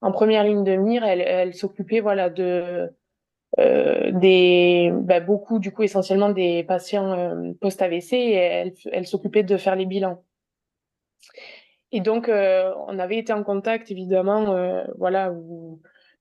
[0.00, 1.04] en première ligne de mire.
[1.04, 2.90] Elle, elle s'occupait voilà de
[3.56, 9.56] des bah, beaucoup du coup essentiellement des patients post AVC et elle, elle s'occupait de
[9.56, 10.24] faire les bilans.
[11.92, 14.56] Et donc on avait été en contact évidemment
[14.98, 15.80] voilà où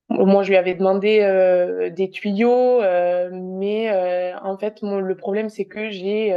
[0.09, 5.49] moi, je lui avais demandé euh, des tuyaux, euh, mais euh, en fait, le problème,
[5.49, 6.33] c'est que j'ai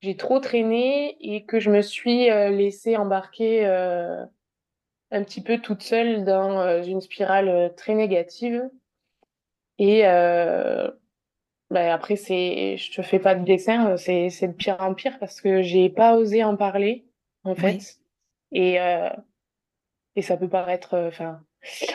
[0.00, 6.24] j'ai trop traîné et que je me suis laissée embarquer un petit peu toute seule
[6.24, 8.68] dans une spirale très négative.
[9.78, 14.94] Et ben après, c'est, je te fais pas de dessin, c'est c'est de pire en
[14.94, 17.06] pire parce que j'ai pas osé en parler
[17.44, 17.98] en fait.
[18.52, 18.78] Et
[20.14, 21.42] et ça peut paraître, enfin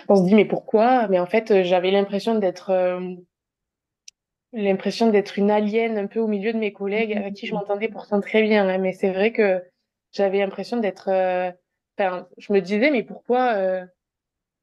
[0.10, 1.08] on se dit mais pourquoi?
[1.08, 3.16] Mais en fait, euh, j'avais l'impression d'être euh,
[4.52, 7.90] l'impression d'être une alien un peu au milieu de mes collègues avec qui je m'entendais
[7.90, 8.68] pourtant très bien.
[8.68, 9.64] Hein, mais c'est vrai que
[10.12, 11.10] j'avais l'impression d'être.
[11.10, 11.52] Euh,
[11.98, 13.58] enfin, je me disais mais pourquoi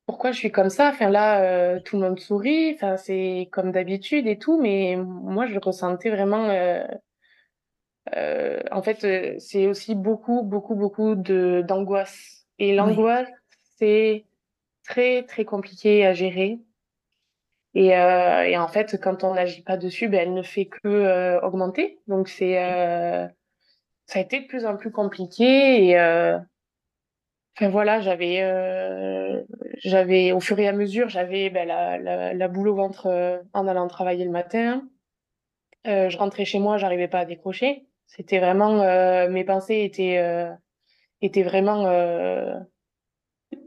[0.06, 0.88] pourquoi je suis comme ça?
[0.90, 2.72] Enfin là, tout le monde sourit.
[2.74, 6.48] Enfin c'est comme d'habitude et tout, mais moi je ressentais vraiment.
[8.72, 12.46] en fait, c'est aussi beaucoup beaucoup beaucoup de d'angoisse.
[12.58, 13.28] Et l'angoisse,
[13.78, 14.24] c'est
[14.84, 16.60] très très compliqué à gérer.
[17.74, 20.88] Et, euh, et en fait, quand on n'agit pas dessus, ben, elle ne fait que
[20.88, 22.00] euh, augmenter.
[22.08, 23.28] Donc c'est euh,
[24.06, 25.86] ça a été de plus en plus compliqué.
[25.86, 26.00] Et
[27.56, 28.40] enfin voilà, j'avais
[29.84, 33.68] j'avais au fur et à mesure, j'avais ben, la, la, la, boule au ventre en
[33.68, 34.82] allant travailler le matin.
[35.84, 37.86] je rentrais chez moi, j'arrivais pas à décrocher.
[38.06, 40.50] C'était vraiment mes pensées étaient
[41.22, 41.84] étaient vraiment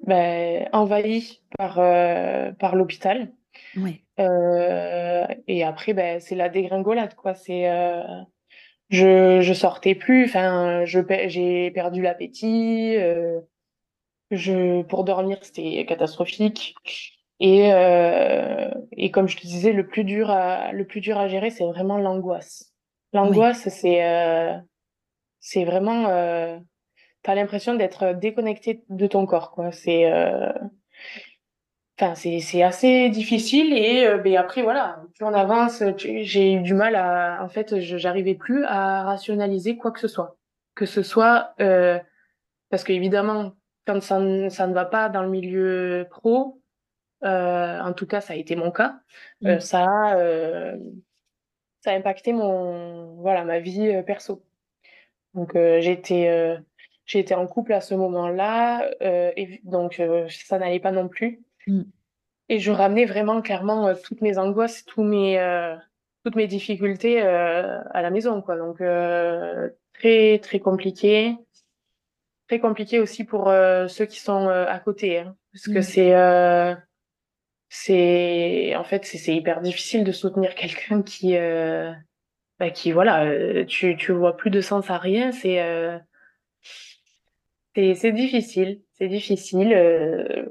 [0.06, 3.32] ben, envahi par, euh, par l'hôpital.
[3.78, 4.02] Ouais.
[4.20, 7.34] Euh, et après, ben, c'est la dégringolade, quoi.
[7.34, 8.04] C'est, euh,
[8.90, 10.26] je, je sortais plus.
[10.26, 12.96] Enfin, je, j'ai perdu l'appétit.
[12.98, 13.40] Euh,
[14.32, 16.76] je, pour dormir, c'était catastrophique.
[17.40, 21.28] Et, euh, et comme je te disais, le plus dur à, le plus dur à
[21.28, 22.72] gérer, c'est vraiment l'angoisse.
[23.12, 24.58] L'angoisse, c'est, euh,
[25.40, 26.08] c'est vraiment,
[27.24, 29.72] t'as l'impression d'être déconnecté de ton corps, quoi.
[29.72, 30.52] C'est, euh...
[31.98, 36.62] enfin, c'est, c'est assez difficile et euh, ben après voilà, plus on avance, j'ai eu
[36.62, 40.38] du mal à, en fait, j'arrivais plus à rationaliser quoi que ce soit,
[40.76, 41.98] que ce soit euh...
[42.70, 43.54] parce que évidemment,
[43.88, 46.62] quand ça, ça ne va pas dans le milieu pro,
[47.24, 49.00] euh, en tout cas, ça a été mon cas,
[49.46, 49.60] euh, mmh.
[49.62, 50.74] ça, a,
[51.80, 54.44] ça a impacté mon, voilà, ma vie perso.
[55.34, 56.60] Donc j'étais
[57.12, 61.42] été en couple à ce moment-là, euh, et donc euh, ça n'allait pas non plus.
[61.68, 61.84] Mm.
[62.50, 65.76] Et je ramenais vraiment clairement euh, toutes mes angoisses, tous mes, euh,
[66.24, 68.58] toutes mes difficultés à la maison, quoi.
[68.58, 68.78] Donc
[69.94, 71.36] très très compliqué,
[72.48, 73.48] très compliqué aussi pour
[73.88, 75.82] ceux qui sont à côté, hein, parce que mm.
[75.82, 76.78] c'est
[77.70, 81.36] c'est en fait c'est hyper difficile de soutenir quelqu'un qui
[82.60, 85.60] bah, qui voilà tu tu vois plus de sens à rien c'est
[87.76, 89.74] c'est difficile, c'est difficile.
[89.74, 90.46] Euh,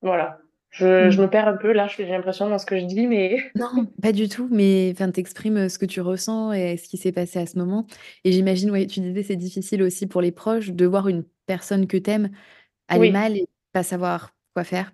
[0.00, 0.38] voilà.
[0.70, 1.22] Je, je, mm.
[1.24, 3.36] me perds un peu là, j'ai l'impression dans ce que je dis, mais.
[3.54, 6.96] Non, pas du tout, mais enfin, t'exprimes euh, ce que tu ressens et ce qui
[6.96, 7.86] s'est passé à ce moment.
[8.24, 11.86] Et j'imagine, ouais, tu disais, c'est difficile aussi pour les proches de voir une personne
[11.86, 12.30] que t'aimes
[12.88, 14.92] aller mal et pas savoir quoi faire.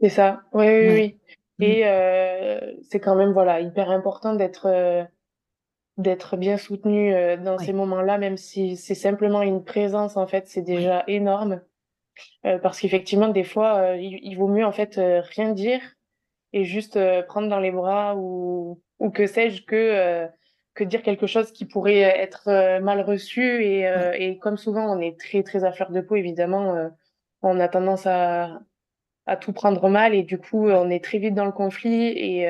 [0.00, 1.18] C'est ça, oui, oui, oui.
[1.58, 1.62] Mm.
[1.62, 4.66] Et euh, c'est quand même, voilà, hyper important d'être.
[4.66, 5.04] Euh,
[5.98, 10.48] d'être bien soutenu euh, dans ces moments-là, même si c'est simplement une présence, en fait,
[10.48, 11.60] c'est déjà énorme.
[12.46, 15.80] Euh, parce qu'effectivement, des fois, euh, il, vaut mieux en fait rien dire
[16.52, 20.28] et juste prendre dans les bras ou, ou que sais-je que
[20.74, 25.18] que dire quelque chose qui pourrait être mal reçu et, et comme souvent on est
[25.18, 26.90] très très à fleur de peau évidemment
[27.40, 28.60] on a tendance à
[29.24, 32.46] à tout prendre mal et du coup on est très vite dans le conflit et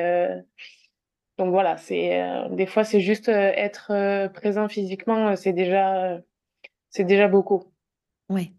[1.37, 6.19] donc voilà, c'est euh, des fois c'est juste euh, être euh, présent physiquement, c'est déjà
[6.89, 7.63] c'est déjà beaucoup.
[8.29, 8.53] Ouais.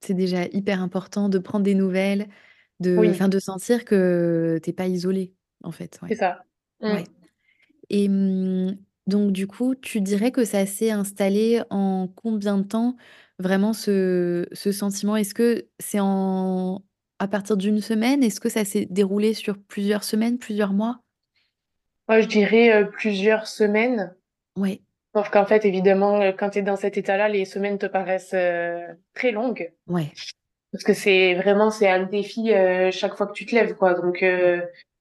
[0.00, 2.26] C'est déjà hyper important de prendre des nouvelles,
[2.80, 6.44] de enfin de sentir que t'es pas isolé en fait, C'est ça.
[6.80, 6.86] Mmh.
[6.86, 7.04] Ouais.
[7.90, 12.96] Et mmh, Donc du coup, tu dirais que ça s'est installé en combien de temps
[13.38, 15.16] vraiment ce ce sentiment?
[15.16, 16.84] Est-ce que c'est en
[17.20, 18.24] à partir d'une semaine?
[18.24, 21.00] Est-ce que ça s'est déroulé sur plusieurs semaines, plusieurs mois?
[22.12, 24.14] Moi, je dirais, heu, plusieurs semaines.
[24.58, 24.82] Ouais.
[25.16, 28.34] Sauf qu'en fait, évidemment, heu, quand tu es dans cet état-là, les semaines te paraissent,
[28.34, 28.82] heu,
[29.14, 29.72] très longues.
[29.86, 30.12] Ouais.
[30.72, 32.52] Parce que c'est vraiment c'est un défi,
[32.90, 33.94] chaque fois que tu te lèves, quoi.
[33.94, 34.22] Donc,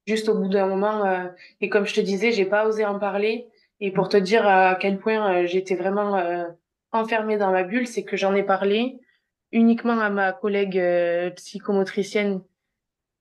[0.07, 3.47] juste au bout d'un moment, et comme je te disais, j'ai pas osé en parler
[3.81, 6.45] et pour te dire à quel point, j'étais vraiment,
[6.93, 8.99] enfermée dans ma bulle, c'est que j'en ai parlé
[9.53, 10.81] uniquement à ma collègue,
[11.35, 12.41] psychomotricienne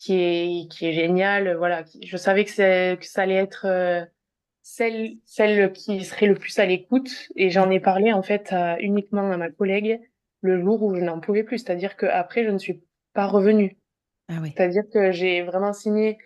[0.00, 4.06] qui est qui est géniale, voilà, qui je savais que que ça allait être, heu,
[4.62, 8.80] celle celle qui serait le plus à l'écoute et j'en ai parlé, en fait, à
[8.80, 10.00] uniquement à ma collègue
[10.42, 11.58] le jour où je n'en pouvais plus.
[11.60, 12.82] C'est-à-dire qu'après, je ne suis
[13.14, 13.78] pas revenue.
[14.30, 14.40] Ah.
[14.44, 16.18] C'est-à-dire que j'ai vraiment signé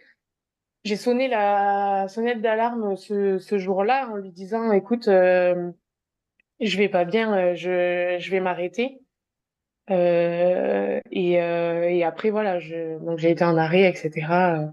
[0.84, 5.74] j'ai sonné la sonnette d'alarme ce ce jour-là en lui disant: «Écoute, hem,
[6.60, 9.00] je vais pas bien, heu, je je vais m'arrêter».
[9.90, 11.38] Et
[12.04, 14.68] et après voilà, je donc j'ai été en arrêt et cetera, heu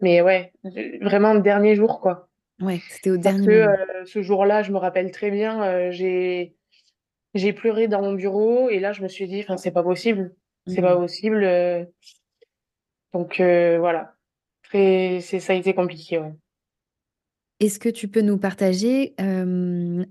[0.00, 0.52] mais ouais,
[1.00, 2.28] vraiment le dernier jour, quoi.
[2.60, 3.80] Ouais, c'était au Parce dernier que, moment.
[4.02, 6.56] heu, ce jour-là, je me rappelle très bien, heu, j'ai
[7.34, 10.34] j'ai pleuré dans mon bureau et là, je me suis dit: «Enfin, c'est pas possible,
[10.66, 10.98] c'est pas Mmh.
[10.98, 11.44] possible»,
[13.12, 14.14] donc voilà.
[14.62, 16.34] Très c'est ça a été compliqué, ouais.
[17.60, 19.14] Est-ce que tu peux nous partager,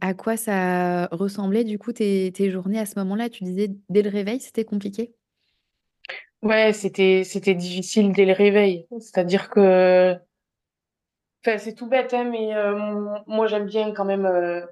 [0.02, 3.30] à quoi ça ressemblait du coup tes tes journées à ce moment-là?
[3.30, 5.14] Tu disais dès le réveil, c'était compliqué?
[6.44, 8.88] Ouais, c'était c'était difficile dès le réveil.
[9.00, 10.18] C'est-à-dire que
[11.46, 14.64] enfin, c'est tout bête, hein, mais heu, m moi, j'aime bien quand même, heu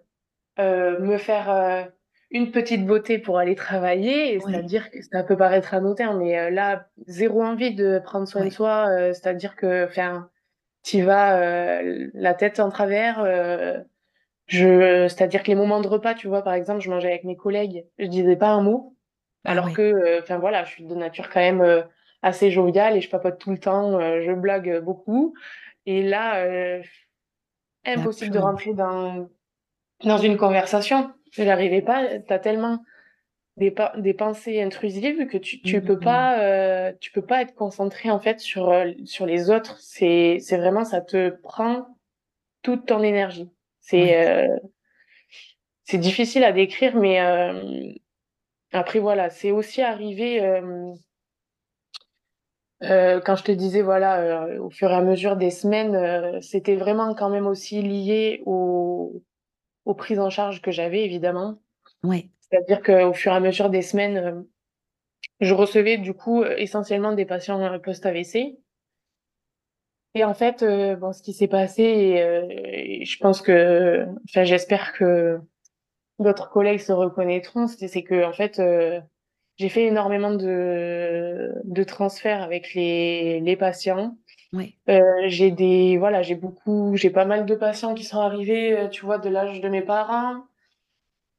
[0.60, 1.92] heu, me faire, heu,
[2.32, 4.40] une petite beauté pour aller travailler.
[4.42, 8.52] C'est-à-dire que ça peut paraître anodin, mais heu, là, zéro envie de prendre soin de
[8.52, 10.30] soi, heu, c'est-à-dire que enfin,
[10.84, 11.82] tu vas,
[12.16, 13.24] la tête en travers,
[14.48, 17.38] je c'est-à-dire que les moments de repas, tu vois, par exemple, je mangeais avec mes
[17.38, 18.95] collègues, je disais pas un mot,
[19.46, 21.84] alors ouais, que, heu, enfin voilà, je suis de nature quand même, heu,
[22.24, 25.34] assez joviale et je papote tout le temps, heu, je blague, beaucoup
[25.86, 26.46] et là,
[27.86, 29.30] impossible de rentrer dans
[30.04, 31.14] dans une conversation.
[31.32, 32.84] Je n'arrivais pas, tu as tellement
[33.58, 36.02] des des pensées intrusives que tu tu peux Mmh.
[36.02, 38.74] pas, heu, tu peux pas être concentré en fait sur,
[39.06, 39.80] sur les autres.
[39.80, 41.88] C'est c'est vraiment ça te prend
[42.64, 43.50] toute ton énergie.
[43.96, 44.60] Ouais, C'est, heu,
[45.84, 47.94] c'est difficile à décrire mais hem,
[48.74, 50.94] après voilà, c'est aussi arrivé, hem,
[52.84, 56.76] heu, quand je te disais voilà, heu, au fur et à mesure des semaines, c'était
[56.76, 59.22] vraiment quand même aussi lié aux
[59.86, 61.62] aux prises en charge que j'avais évidemment.
[62.04, 64.46] ouais, C'est-à-dire qu'au fur et à mesure des semaines,
[65.40, 68.58] Je recevais du coup, essentiellement des patients, post-AVC
[70.16, 70.64] et en fait,
[70.96, 75.40] bon ce qui s'est passé et heu et je pense que enfin j'espère que
[76.20, 79.02] d'autres collègues se reconnaîtront, c'est c'est qu'en fait, heu,
[79.58, 84.18] j'ai fait énormément de de transferts avec les les patients.
[84.54, 84.78] ouais.
[84.90, 88.90] Heu, j'ai des voilà, j'ai beaucoup j'ai pas mal de patients qui sont arrivés, heu,
[88.90, 90.44] tu vois, de l'âge de mes parents.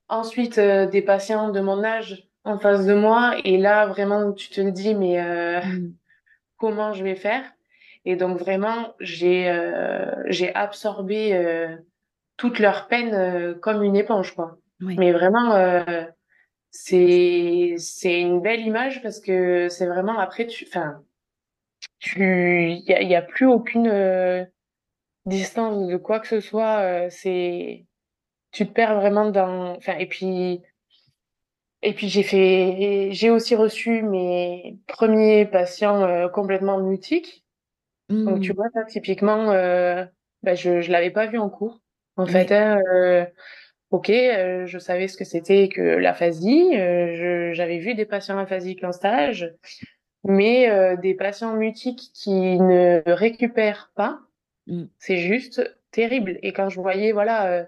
[0.09, 4.49] Ensuite, heu, des patients de mon âge en face de moi et là vraiment tu
[4.51, 5.93] te dis: «Mais heu» Mmh.
[6.59, 7.45] Comment je vais faire?
[8.07, 11.35] Et donc vraiment, j'ai, heu, j'ai absorbé,
[12.39, 14.59] toute leur peine, heu, comme une éponge, quoi.
[14.81, 16.07] Ouais, Mais vraiment, heu,
[16.71, 17.77] c'est
[18.21, 21.05] une belle image parce que c'est vraiment après tu enfin,
[22.01, 24.47] tu il y a plus aucune, heu,
[25.27, 27.87] distance de quoi que ce soit, heu, c'est
[28.53, 30.62] tu te perds vraiment dans enfin et puis
[31.83, 37.45] et puis j'ai fait j'ai aussi reçu mes premiers patients, heu, complètement mutiques.
[38.27, 38.55] Donc tu Mmh.
[38.55, 39.47] vois, ça typiquement,
[40.43, 41.81] bah, je je l'avais pas vu en cours.
[42.17, 42.79] En fait, hein,
[43.90, 48.83] OK, heu, je savais ce que c'était que l'aphasie, je j'avais vu des patients aphasiques
[48.83, 49.55] en stage,
[50.25, 54.20] mais heu, des patients mutiques qui ne récupèrent pas,
[54.66, 54.85] mmh.
[54.99, 56.38] c'est juste terrible.
[56.42, 57.66] Et quand je voyais, voilà, heu,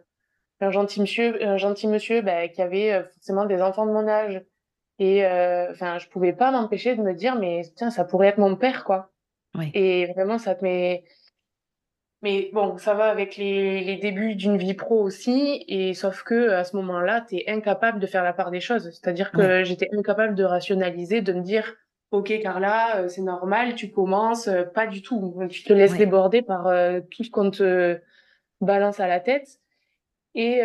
[0.61, 4.09] un gentil monsieur un gentil monsieur, bah, qui avait, heu, forcément des enfants de mon
[4.09, 4.43] âge
[5.01, 8.39] et heu, enfin, je pouvais pas m'empêcher de me dire: «Mais tiens, ça pourrait être
[8.39, 9.11] mon père, quoi»
[9.55, 11.05] Ouais, et vraiment ça te met
[12.23, 16.51] Mais bon, ça va avec les les débuts d'une vie pro aussi et sauf que
[16.51, 18.91] à ce moment-là, tu es incapable de faire la part des choses.
[18.91, 21.77] C'est-à-dire ouais, que j'étais incapable de rationaliser, de me dire:
[22.11, 25.39] «OK Carla, heu, c'est normal, tu commences», heu, pas du tout.
[25.49, 28.01] Tu te laisses ouais, déborder par, heu, tout ce qu'on te
[28.61, 29.61] balance à la tête
[30.35, 30.61] et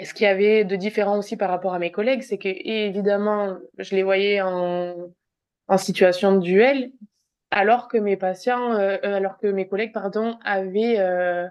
[0.00, 3.56] ce qu'il y avait de différent aussi par rapport à mes collègues, c'est que évidemment,
[3.78, 4.94] je les voyais en
[5.66, 6.92] en situation de duel,
[7.54, 11.48] alors que mes patients, heu heu, alors que mes collègues, pardon, avaient, heu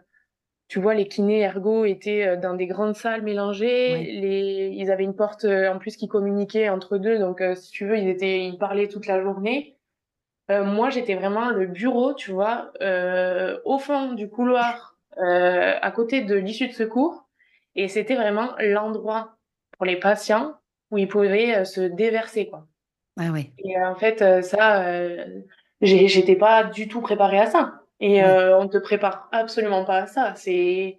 [0.67, 4.11] tu vois, les kinés ergo étaient dans des grandes salles mélangées.
[4.11, 7.19] Les, ils avaient une porte en plus qui communiquait entre deux.
[7.19, 9.77] Donc, si tu veux, ils étaient, ils parlaient toute la journée.
[10.49, 12.71] moi, j'étais vraiment le bureau, tu vois,
[13.65, 17.27] au fond du couloir, à côté de l'issue de secours.
[17.75, 19.35] Et c'était vraiment l'endroit
[19.77, 20.55] pour les patients
[20.89, 22.65] où ils pouvaient se déverser, quoi.
[23.19, 23.51] Ah ouais.
[23.59, 24.83] Et en fait, ça,
[25.83, 27.83] j'étais pas du tout préparée à ça.
[27.99, 30.33] Et euh, on te prépare absolument pas à ça.
[30.35, 30.97] C'est,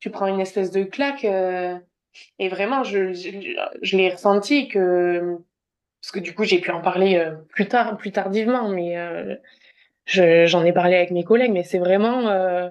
[0.00, 1.24] tu prends une espèce de claque.
[1.24, 1.78] Euh,
[2.38, 5.36] et vraiment, je, je, l'ai ressenti que,
[6.00, 9.36] parce que du coup, j'ai pu en parler euh, plus tard, plus tardivement, mais euh,
[10.06, 11.52] j'en ai parlé avec mes collègues.
[11.52, 12.70] Mais c'est vraiment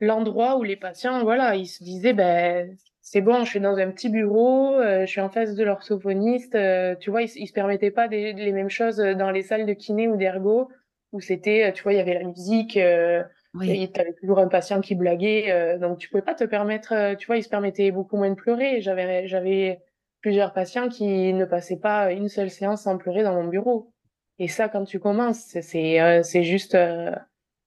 [0.00, 3.90] l'endroit où les patients, voilà, ils se disaient, ben, c'est bon, je suis dans un
[3.90, 6.56] petit bureau, je suis en face de l'orthophoniste.
[7.00, 9.72] tu vois, ils, ils se permettaient pas des, les mêmes choses dans les salles de
[9.74, 10.70] kiné ou d'ergo
[11.12, 13.22] où c'était, euh, tu vois, il y avait la musique, euh,
[13.54, 13.90] oui.
[13.92, 17.14] tu avais toujours un patient qui blaguait, euh, donc tu pouvais pas te permettre, euh,
[17.14, 18.80] tu vois, il se permettait beaucoup moins de pleurer.
[18.80, 19.82] J'avais, j'avais
[20.20, 23.92] plusieurs patients qui ne passaient pas une seule séance sans pleurer dans mon bureau.
[24.38, 26.76] Et ça, quand tu commences, c'est, c'est, c'est juste,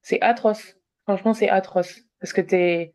[0.02, 0.76] c'est atroce.
[1.04, 2.02] Franchement, c'est atroce.
[2.20, 2.94] Parce que t'es,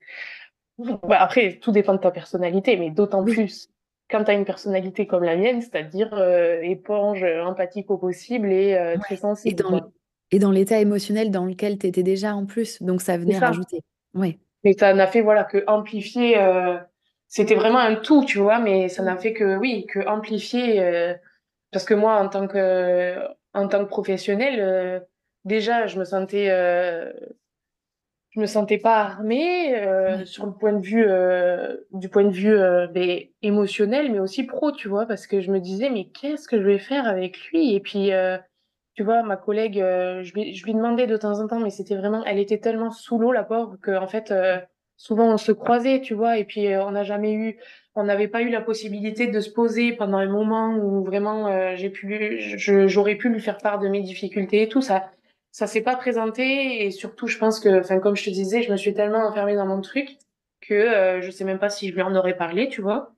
[1.03, 3.69] bah, après, tout dépend de ta personnalité, mais d'autant plus
[4.11, 6.21] quand tu as une personnalité comme la mienne, c'est-à-dire
[6.63, 9.63] éponge empathique au possible et très sensible.
[10.33, 13.83] Et dans, l'état émotionnel dans lequel tu étais déjà en plus, donc ça venait rajouter.
[14.15, 14.39] Oui.
[14.65, 16.39] Mais ça n'a fait voilà que amplifier.
[16.39, 16.79] Euh,
[17.29, 20.81] c'était vraiment un tout, tu vois, mais ça n'a fait que oui, que amplifier.
[20.81, 21.15] Euh,
[21.73, 23.17] parce que moi, en tant que
[23.55, 25.01] en tant que professionnel, euh,
[25.45, 26.49] déjà, je me sentais
[28.31, 29.75] je me sentais pas armée
[30.25, 31.07] sur le point de vue
[31.93, 32.57] du point de vue
[32.93, 36.59] ben, émotionnel, mais aussi pro, tu vois, parce que je me disais mais qu'est-ce que
[36.59, 37.75] je vais faire avec lui?
[37.75, 38.13] Et puis
[38.95, 41.71] tu vois, ma collègue, euh, je, lui, je lui demandais de temps en temps, mais
[41.71, 44.59] c'était vraiment, elle était tellement sous l'eau, la pauvre, que en fait, euh,
[44.97, 47.59] souvent on se croisait, tu vois, et puis euh, on n'a jamais eu,
[47.95, 51.89] on n'avait pas eu la possibilité de se poser pendant un moment où vraiment j'ai
[51.89, 55.11] pu, j'aurais pu lui faire part de mes difficultés et tout ça.
[55.53, 58.71] Ça s'est pas présenté et surtout, je pense que, enfin, comme je te disais, je
[58.71, 60.19] me suis tellement enfermée dans mon truc
[60.61, 63.15] que je sais même pas si je lui en aurais parlé, tu vois.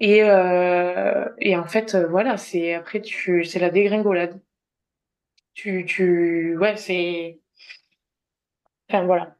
[0.00, 4.40] Et, et en fait, voilà, c'est après tu, c'est la dégringolade
[5.54, 7.40] tu, tu, ouais, c'est,
[8.88, 9.36] enfin voilà.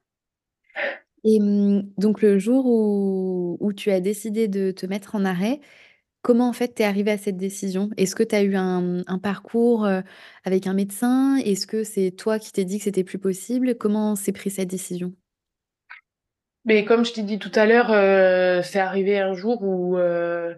[1.24, 5.60] Et mmh, donc le jour où, où tu as décidé de te mettre en arrêt,
[6.22, 7.90] comment en fait t'es arrivé à cette décision?
[7.96, 10.00] Est-ce que tu as eu un, un parcours euh,
[10.44, 11.36] avec un médecin?
[11.36, 13.76] Est-ce que c'est toi qui t'es dit que c'était plus possible?
[13.76, 15.12] Comment s'est pris cette décision?
[16.64, 20.54] Mais comme je t'ai dit tout à l'heure, euh, c'est arrivé un jour où euh,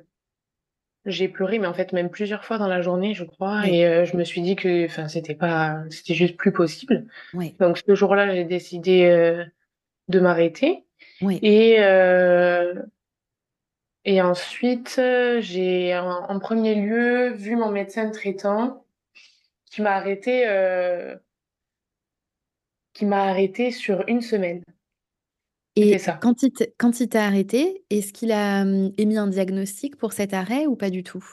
[1.06, 4.14] j'ai pleuré, mais en fait même plusieurs fois dans la journée, je crois, et je
[4.16, 7.06] me suis dit que, enfin, c'était pas, c'était juste plus possible.
[7.58, 9.46] Donc ce jour-là, j'ai décidé
[10.08, 10.84] de m'arrêter.
[11.22, 11.38] Oui.
[11.42, 11.78] Et
[14.04, 15.00] et ensuite,
[15.40, 18.84] j'ai en, en, premier lieu vu mon médecin traitant
[19.66, 20.44] qui m'a arrêté,
[22.92, 24.62] qui m'a arrêté sur une semaine.
[25.76, 30.12] Et quand il quand il t'a arrêté, est-ce qu'il a, mmh, émis un diagnostic pour
[30.12, 31.24] cet arrêt ou pas du tout?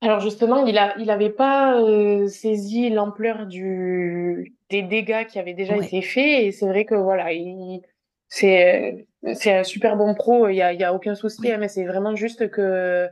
[0.00, 5.86] Alors justement, il il avait pas, heu, saisi l'ampleur des dégâts qui avaient déjà Ouais.
[5.86, 7.82] été faits et c'est vrai que voilà, il
[8.28, 11.68] c'est, c'est un super bon pro, il y a y a aucun souci, hein, mais
[11.68, 13.08] c'est vraiment juste que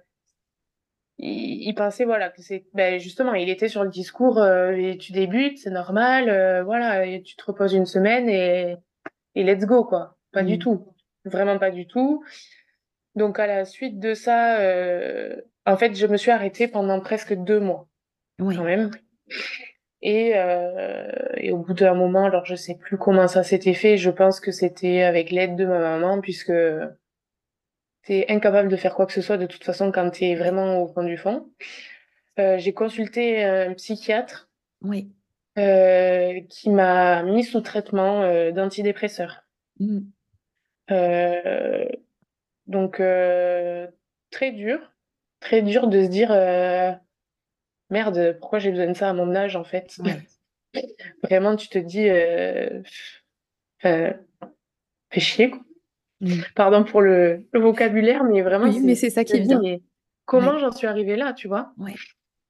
[1.18, 5.12] il il pensait voilà que c'est beh, justement, il était sur le discours, et tu
[5.12, 8.76] débutes, c'est normal, heu, voilà et tu te reposes une semaine et
[9.36, 10.16] et let's go, quoi.
[10.32, 10.58] Pas du Mmh.
[10.58, 10.86] tout.
[11.24, 12.24] Vraiment pas du tout.
[13.16, 15.36] Donc, à la suite de ça, euh,
[15.66, 17.88] en fait, je me suis arrêtée pendant presque deux mois,
[18.38, 18.56] quand Oui.
[18.64, 18.90] même.
[20.06, 23.96] Et, euh, et au bout d'un moment, alors je sais plus comment ça s'était fait,
[23.96, 26.52] je pense que c'était avec l'aide de ma maman, puisque
[28.02, 30.88] t'es incapable de faire quoi que ce soit de toute façon quand t'es vraiment au
[30.88, 31.50] fond du fond.
[32.38, 34.50] Euh, j'ai consulté un psychiatre
[34.82, 35.10] Oui.
[35.58, 39.44] euh, qui m'a mis sous traitement d'antidépresseurs.
[39.80, 40.00] Mmh.
[42.66, 42.96] Donc
[44.30, 44.92] très dur,
[45.40, 46.30] très dur de se dire
[47.94, 49.96] merde, pourquoi j'ai besoin de ça à mon âge en fait?
[50.04, 50.20] Ouais.
[51.22, 52.82] Vraiment, tu te dis euh,
[53.84, 54.12] euh,
[55.10, 55.60] fais chier quoi.
[56.20, 56.40] Mmh.
[56.54, 59.60] Pardon pour le, le vocabulaire, mais vraiment Oui, mais c'est ça qui vient.
[59.60, 59.82] mais
[60.24, 60.60] comment Ouais.
[60.60, 61.72] j'en suis arrivée là, tu vois?
[61.78, 61.94] Ouais.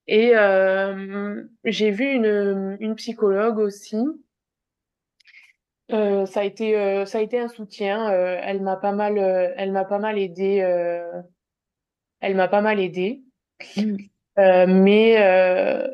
[0.06, 3.96] Et euh, j'ai vu une, une psychologue aussi.
[5.92, 8.10] Euh, ça a été euh, ça a été un soutien.
[8.10, 10.56] Elle m'a pas mal elle m'a pas mal aidé.
[12.20, 13.22] elle m'a pas mal aidé.
[13.76, 13.96] Mmh.
[14.38, 15.88] Euh, mais euh,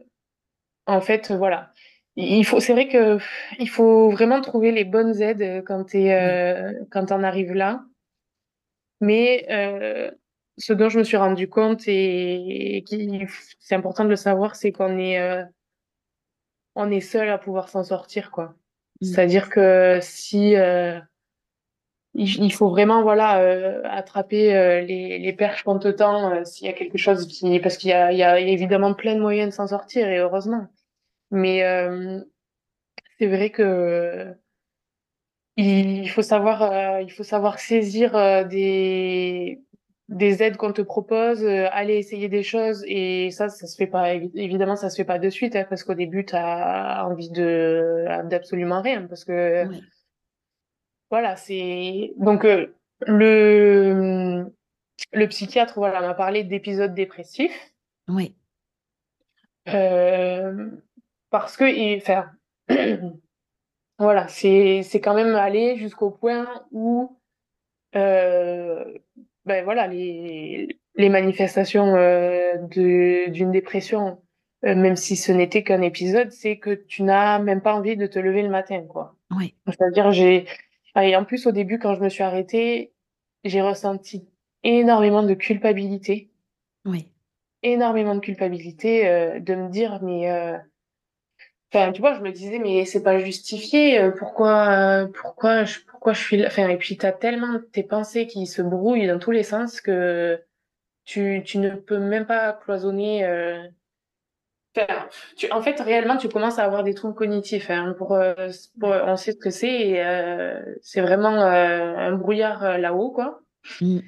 [0.86, 1.72] en fait, voilà.
[2.16, 3.18] il faut, c'est vrai que
[3.58, 7.84] il faut vraiment trouver les bonnes aides quand t'es, euh, quand t'en arrives là.
[9.00, 10.10] Mais euh,
[10.58, 13.26] ce dont je me suis rendu compte et, et qui,
[13.58, 15.44] c'est important de le savoir, c'est qu'on est, euh,
[16.74, 18.54] on est seul à pouvoir s'en sortir, quoi.
[19.00, 19.06] Mm.
[19.06, 21.00] C'est-à-dire que si euh,
[22.14, 26.70] il, faut vraiment voilà euh, attraper euh, les, les perches contre temps euh, s'il y
[26.70, 29.50] a quelque chose qui parce qu'il y a, il y a évidemment plein de moyens
[29.50, 30.66] de s'en sortir et heureusement.
[31.30, 32.20] Mais euh,
[33.18, 34.34] c'est vrai que
[35.56, 39.62] il faut savoir, euh, il faut savoir saisir euh, des,
[40.08, 44.14] des aides qu'on te propose, aller essayer des choses et ça, ça se fait pas,
[44.14, 48.06] évidemment, ça se fait pas de suite hein, parce qu'au début, tu as envie de,
[48.28, 49.66] d'absolument rien parce que.
[51.10, 52.74] Voilà, c'est donc euh,
[53.06, 54.46] le
[55.12, 57.72] le psychiatre voilà m'a parlé d'épisodes dépressifs
[58.08, 58.32] Ouais.
[59.68, 60.70] euh,
[61.30, 62.30] parce que il, enfin
[63.98, 67.18] voilà, c'est c'est quand même allé jusqu'au point où
[67.96, 68.84] euh,
[69.46, 74.22] ben voilà, les, les manifestations euh, de, d'une dépression,
[74.64, 78.06] euh, même si ce n'était qu'un épisode, c'est que tu n'as même pas envie de
[78.06, 79.16] te lever le matin, quoi.
[79.36, 79.54] Ouais.
[79.66, 80.46] C'est-à-dire, j'ai,
[80.96, 82.92] et en plus, au début, quand je me suis arrêtée,
[83.44, 84.28] j'ai ressenti
[84.64, 86.30] énormément de culpabilité,
[86.84, 87.10] Ouais.
[87.62, 90.58] énormément de culpabilité, euh, de me dire, mais, euh,
[91.72, 94.00] Enfin, tu vois, je me disais, mais c'est pas justifié.
[94.00, 96.46] euh, Pourquoi, euh, pourquoi, je, pourquoi je suis là?
[96.48, 100.42] Enfin, et puis t'as tellement tes pensées qui se brouillent dans tous les sens que
[101.04, 103.24] tu, tu ne peux même pas cloisonner.
[105.36, 107.70] Tu, en fait, réellement, tu commences à avoir des troubles cognitifs.
[107.70, 108.34] Hein, pour, euh,
[108.78, 109.88] pour- on sait ce que c'est.
[109.88, 113.40] et, euh, c'est vraiment euh, un brouillard euh, là-haut, quoi.
[113.80, 113.98] Mm.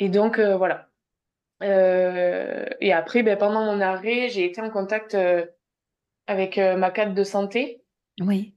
[0.00, 0.88] Et donc, voilà.
[1.60, 5.16] Et après, ben, pendant mon arrêt, j'ai été en contact
[6.28, 7.82] avec ma cadre de santé.
[8.20, 8.52] Ouais.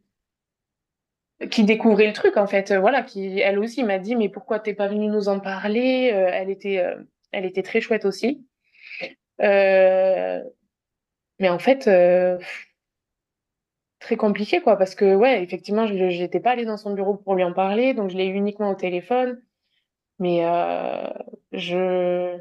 [1.49, 4.75] qui découvrait le truc en fait, voilà, qui elle aussi m'a dit mais pourquoi t'es
[4.75, 6.83] pas venue nous en parler Elle était,
[7.31, 8.45] elle était très chouette aussi.
[9.41, 10.39] Euh,
[11.41, 12.37] mais en fait, euh,
[13.99, 17.35] très compliqué quoi, parce que ouais, effectivement, je j'étais pas allée dans son bureau pour
[17.35, 19.41] lui en parler, donc je l'ai eu uniquement au téléphone.
[20.19, 21.07] Mais euh,
[21.53, 22.37] je,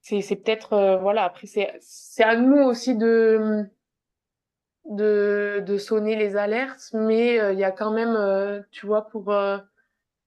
[0.00, 3.64] c'est peut-être euh, voilà, après c'est à nous aussi de
[4.86, 9.32] de de sonner les alertes, mais il y a quand même, tu vois, pour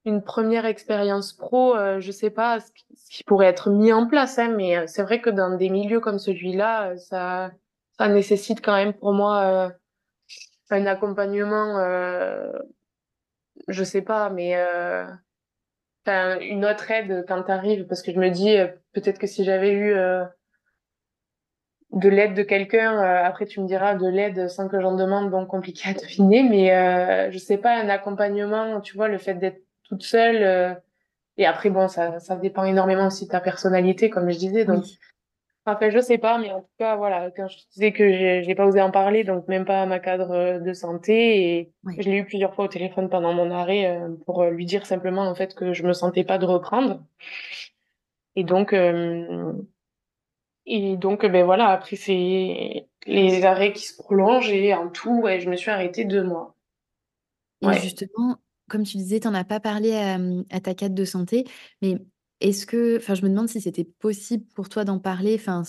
[0.06, 2.72] une première expérience pro, euh, je sais pas ce
[3.10, 6.00] qui, pourrait être mis en place, hein, mais euh, c'est vrai que dans des milieux
[6.00, 7.52] comme celui-là, euh, ça,
[8.02, 9.70] ça nécessite quand même pour moi euh,
[10.72, 12.52] un accompagnement, euh,
[13.68, 15.06] je sais pas, mais euh,
[16.08, 18.58] une autre aide quand t'arrives, parce que je me dis
[18.94, 19.94] peut-être que si j'avais eu
[21.92, 25.46] de l'aide de quelqu'un, après tu me diras de l'aide sans que j'en demande, bon
[25.46, 29.62] compliqué à deviner, mais je sais pas, un accompagnement, tu vois, le fait d'être
[29.92, 30.42] toute seule.
[30.42, 30.74] euh,
[31.38, 34.64] Et après, bon, ça, ça dépend énormément aussi de ta personnalité, comme je disais.
[34.66, 35.00] Donc, Oui.
[35.66, 38.56] enfin, je sais pas, mais en tout cas, voilà, quand je disais que j'ai j'ai
[38.56, 41.96] pas osé en parler, donc même pas à ma cadre euh, de santé, et Oui.
[42.00, 45.24] je l'ai eu plusieurs fois au téléphone pendant mon arrêt euh, pour lui dire simplement
[45.28, 47.04] en fait que je me sentais pas de reprendre.
[48.36, 49.52] Et donc, euh,
[50.66, 55.40] et donc, ben voilà, après c'est les arrêts qui se prolongent et en tout, ouais,
[55.42, 56.56] je me suis arrêtée deux mois.
[57.62, 58.38] Et justement,
[58.72, 60.18] comme tu disais, tu en as pas parlé à,
[60.50, 61.46] à ta cadre de santé,
[61.82, 61.98] mais
[62.42, 65.64] est-ce que enfin, je me demande si c'était possible pour toi d'en parler, enfin,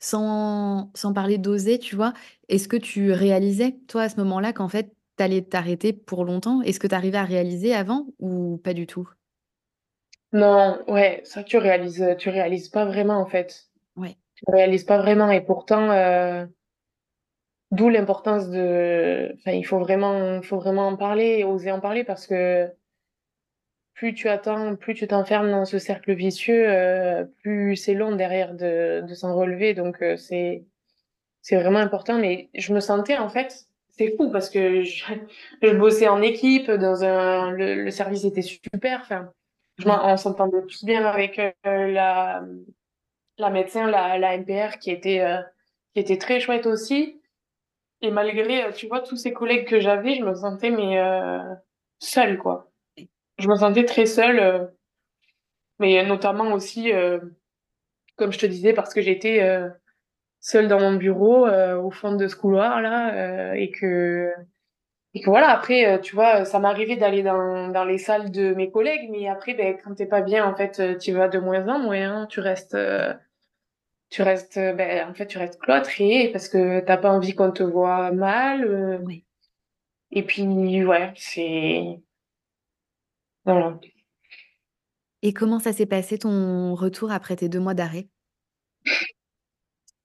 [0.00, 2.12] sans sans parler d'oser, tu vois?
[2.48, 6.62] Est-ce que tu réalisais, toi, à ce moment-là, qu'en fait, tu allais t'arrêter pour longtemps?
[6.62, 9.08] Est-ce que tu arrivais à réaliser avant ou pas du tout?
[10.32, 13.70] Non, ouais, ça tu réalises, tu réalises pas vraiment en fait.
[13.96, 14.16] Ouais.
[14.36, 16.46] Tu réalises pas vraiment et pourtant, euh,
[17.70, 22.26] d'où l'importance de, enfin, il faut vraiment, faut vraiment en parler oser en parler parce
[22.26, 22.70] que
[23.94, 28.54] plus tu attends, plus tu t'enfermes dans ce cercle vicieux, euh, plus c'est long derrière
[28.54, 29.74] de, de s'en relever.
[29.74, 30.64] Donc euh, c'est,
[31.42, 32.18] c'est vraiment important.
[32.18, 35.04] Mais je me sentais en fait, c'est fou parce que je,
[35.62, 39.00] je bossais en équipe dans un, le, le service était super.
[39.02, 39.32] Enfin,
[39.78, 41.52] je on s'entendait tous bien avec euh,
[41.88, 42.44] la,
[43.38, 45.40] la médecin, la, la MPR qui était, euh,
[45.94, 47.20] qui était très chouette aussi.
[48.02, 51.38] Et malgré, euh, tu vois, tous ces collègues que j'avais, je me sentais mais euh,
[51.98, 52.70] seule, quoi.
[53.38, 54.66] Je me sentais très seule, euh,
[55.78, 57.18] mais notamment aussi, euh,
[58.16, 59.68] comme je te disais, parce que j'étais euh,
[60.40, 63.14] seule dans mon bureau, euh, au fond de ce couloir-là,
[63.52, 64.32] euh, et que,
[65.14, 68.54] et que voilà, après, euh, tu vois, ça m'arrivait d'aller dans, dans les salles de
[68.54, 71.38] mes collègues, mais après, ben, quand t'es pas bien, en fait, euh, tu vas de
[71.38, 72.76] moins en moins, hein, tu restes...
[74.10, 77.52] euh, tu restes, ben, en fait, tu restes cloîtré parce que t'as pas envie qu'on
[77.52, 78.64] te voit mal.
[78.64, 79.24] euh, Oui.
[80.10, 82.00] et puis, ouais, c'est,
[83.44, 83.78] voilà.
[85.22, 88.08] Et comment ça s'est passé ton retour après tes deux mois d'arrêt?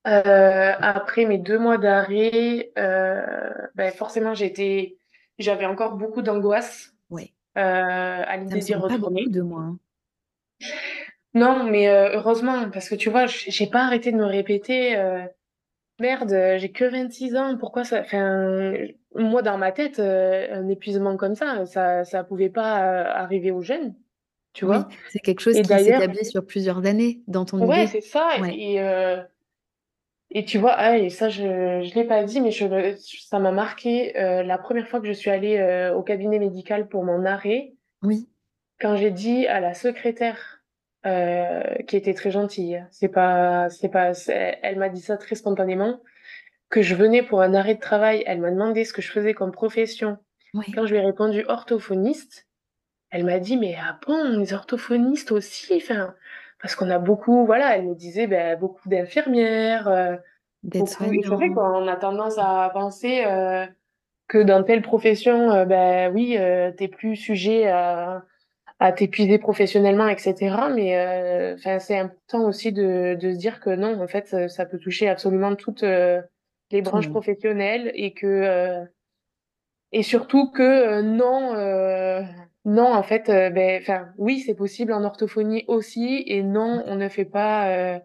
[0.06, 4.98] Euh, après mes deux mois d'arrêt, euh, ben, forcément, j'étais,
[5.40, 7.34] j'avais encore beaucoup d'angoisse, Ouais.
[7.58, 7.62] euh,
[8.26, 9.28] à l'idée d'y semble pas beaucoup, retourner.
[9.30, 9.80] deux mois, hein.
[11.34, 15.26] Non, mais euh, heureusement, parce que tu vois, j'ai pas arrêté de me répéter, euh,
[16.00, 18.02] merde, euh, j'ai que 26 ans, pourquoi ça...
[18.02, 18.74] Enfin,
[19.16, 23.62] moi, dans ma tête, euh, un épuisement comme ça, ça, ça pouvait pas arriver aux
[23.64, 23.96] jeunes,
[24.54, 24.96] tu Oui, vois.
[25.06, 27.88] c'est quelque chose Et qui d'ailleurs, s'établit sur plusieurs années dans ton ouais, idée?
[27.88, 28.30] c'est ça.
[28.36, 28.52] Ouais.
[28.52, 29.24] Et, euh,
[30.32, 33.40] et tu vois, ah, et ça, je, je l'ai pas dit, mais je, le- ça
[33.40, 37.04] m'a marqué euh, la première fois que je suis allée euh, au cabinet médical pour
[37.06, 37.74] mon arrêt,
[38.04, 38.30] Oui,
[38.80, 40.53] quand j'ai dit à la secrétaire,
[41.06, 46.02] euh, qui était très gentille, c'est pas, c'est pas, elle m'a dit ça très spontanément,
[46.70, 48.24] que je venais pour un arrêt de travail.
[48.26, 50.18] Elle m'a demandé ce que je faisais comme profession.
[50.54, 50.66] ouais.
[50.74, 52.48] Quand je lui ai répondu orthophoniste,
[53.12, 56.16] elle m'a dit, mais ah bon, les orthophonistes aussi, enfin,
[56.62, 60.16] parce qu'on a beaucoup, voilà, elle me disait, ben, beaucoup d'infirmières, euh,
[60.64, 61.54] beaucoup, vrai D'aide-soignant.
[61.54, 63.68] qu'on a tendance à penser, euh,
[64.28, 68.24] que dans telle profession, euh, ben oui, euh, t'es plus sujet à,
[68.80, 70.56] à t'épuiser professionnellement, etc.
[70.74, 74.78] Mais euh, c'est important aussi de, de se dire que non, en fait, ça, peut
[74.78, 76.22] toucher absolument toutes euh,
[76.72, 78.86] les branches professionnelles et que euh,
[79.92, 82.24] et surtout que euh, non, euh,
[82.66, 87.10] non, en fait, ben, enfin, oui, c'est possible en orthophonie aussi, et non, on ne
[87.10, 88.00] fait pas euh,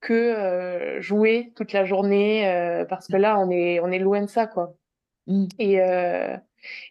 [0.00, 4.22] que euh, jouer toute la journée euh, parce que là, on est on est loin
[4.22, 4.74] de ça, quoi.
[5.26, 5.46] Mmh.
[5.58, 6.36] Et euh,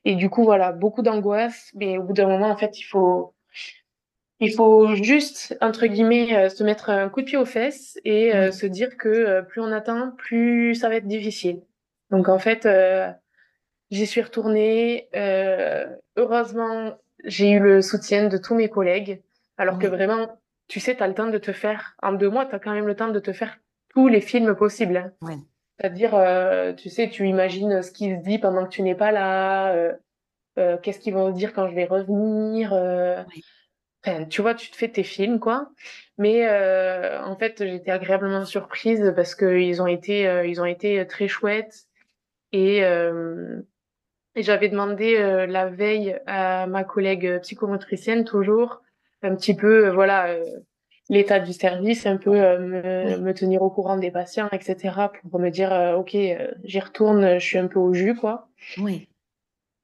[0.05, 3.33] et du coup, voilà, beaucoup d'angoisse, mais au bout d'un moment, en fait, il faut
[4.39, 8.35] Il faut juste, entre guillemets, euh, se mettre un coup de pied aux fesses et
[8.35, 11.61] euh, se dire que euh, plus on attend, plus ça va être difficile.
[12.11, 12.67] Donc en fait,
[13.89, 15.09] j'y suis retournée.
[16.15, 19.21] heureusement, j'ai eu le soutien de tous mes collègues,
[19.57, 20.27] alors que vraiment,
[20.67, 22.73] tu sais, tu as le temps de te faire, en deux mois, tu as quand
[22.73, 23.57] même le temps de te faire
[23.89, 24.97] tous les films possibles.
[24.97, 25.11] hein.
[25.21, 25.37] ouais.
[25.79, 29.11] C'est-à-dire, euh, tu sais, tu imagines ce qui se dit pendant que tu n'es pas
[29.11, 29.93] là, euh,
[30.59, 32.73] euh, qu'est-ce qu'ils vont dire quand je vais revenir.
[32.73, 33.23] euh.
[34.05, 35.69] Enfin, tu vois, tu te fais tes films, quoi.
[36.17, 40.65] Mais euh, en fait, j'étais agréablement surprise parce que ils ont été, euh, ils ont
[40.65, 41.85] été très chouettes.
[42.51, 43.61] Et, euh,
[44.35, 48.81] et j'avais demandé euh, la veille à ma collègue psychomotricienne toujours
[49.21, 50.43] un petit peu, voilà, euh,
[51.13, 55.11] l'état du service, un peu euh, me, tenir au courant des patients, etc.
[55.29, 58.49] pour me dire, euh, ok, euh, j'y retourne, je suis un peu au jus, quoi.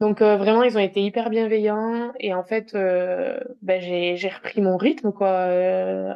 [0.02, 5.12] Donc vraiment, ils ont été hyper bienveillants et en fait, ben, j'ai repris mon rythme
[5.12, 5.30] quoi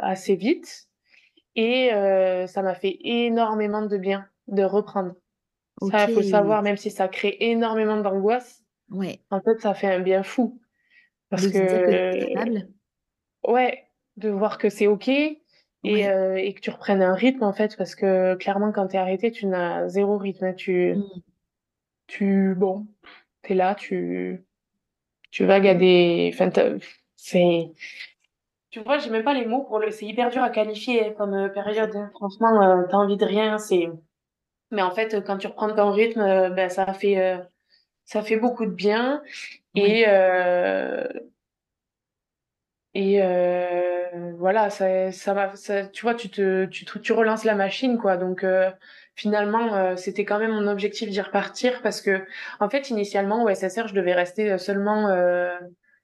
[0.01, 0.88] assez vite
[1.57, 1.89] et
[2.47, 5.16] ça m'a fait énormément de bien de reprendre.
[5.91, 9.20] Ça, faut le savoir, même si ça crée énormément d'angoisse, Ouais.
[9.32, 10.61] en fait, ça fait un bien fou
[11.30, 12.70] parce De que capable?
[13.47, 13.84] ouais,
[14.18, 15.39] de voir que c'est ok et
[15.86, 16.07] Ouais.
[16.07, 19.32] euh, et que tu reprennes un rythme en fait parce que clairement quand t'es arrêté,
[19.32, 20.55] tu n'as zéro rythme.
[20.55, 21.24] Tu Mmh.
[22.07, 22.88] tu bon,
[23.43, 24.45] t'es là, tu
[25.32, 26.49] tu vagues à des, enfin
[27.16, 27.72] c'est
[28.72, 29.91] Tu vois, j'ai même pas les mots pour le.
[29.91, 31.91] C'est hyper dur à qualifier comme euh, période.
[32.16, 33.57] Franchement, euh, t'as envie de rien.
[33.57, 33.89] C'est.
[34.72, 37.39] Mais en fait, quand tu reprends ton rythme, euh, ben ça fait
[38.05, 39.24] ça fait beaucoup de bien
[39.76, 41.07] et euh,
[42.96, 45.52] et euh, voilà, ça ça.
[45.56, 48.18] Ça, tu vois, tu te tu te- tu relances la machine quoi.
[48.18, 48.70] Donc euh,
[49.16, 52.26] finalement, euh, c'était quand même mon objectif d'y repartir parce que
[52.60, 55.58] en fait, initialement au SSR, je devais rester euh, seulement euh,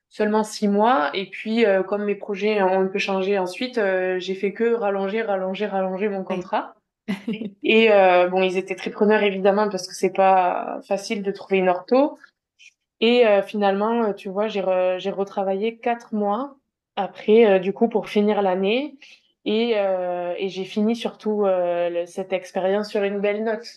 [0.10, 1.12] seulement six mois.
[1.14, 4.74] Et puis, euh, comme mes projets ont un peu changé ensuite, euh, j'ai fait que
[4.74, 6.74] rallonger, rallonger, rallonger mon contrat.
[7.64, 11.58] Et euh, bon, ils étaient très preneurs évidemment parce que c'est pas facile de trouver
[11.60, 12.18] une ortho.
[13.02, 16.58] Et euh, finalement, tu vois, j'ai re- j'ai retravaillé quatre mois
[17.00, 18.98] après, euh, du coup, pour finir l'année.
[19.46, 23.68] Et, euh, et j'ai fini surtout euh, le- cette expérience sur une belle note.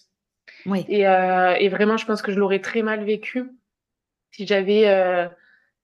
[0.66, 0.84] Ouais.
[0.88, 3.50] Et, et vraiment, je pense que je l'aurais très mal vécu
[4.32, 4.86] si j'avais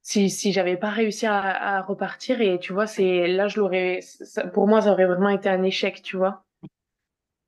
[0.02, 1.40] si si j'avais pas réussi à,
[1.78, 4.00] à repartir et tu vois c'est là je l'aurais
[4.54, 6.44] pour moi ça aurait vraiment été un échec tu vois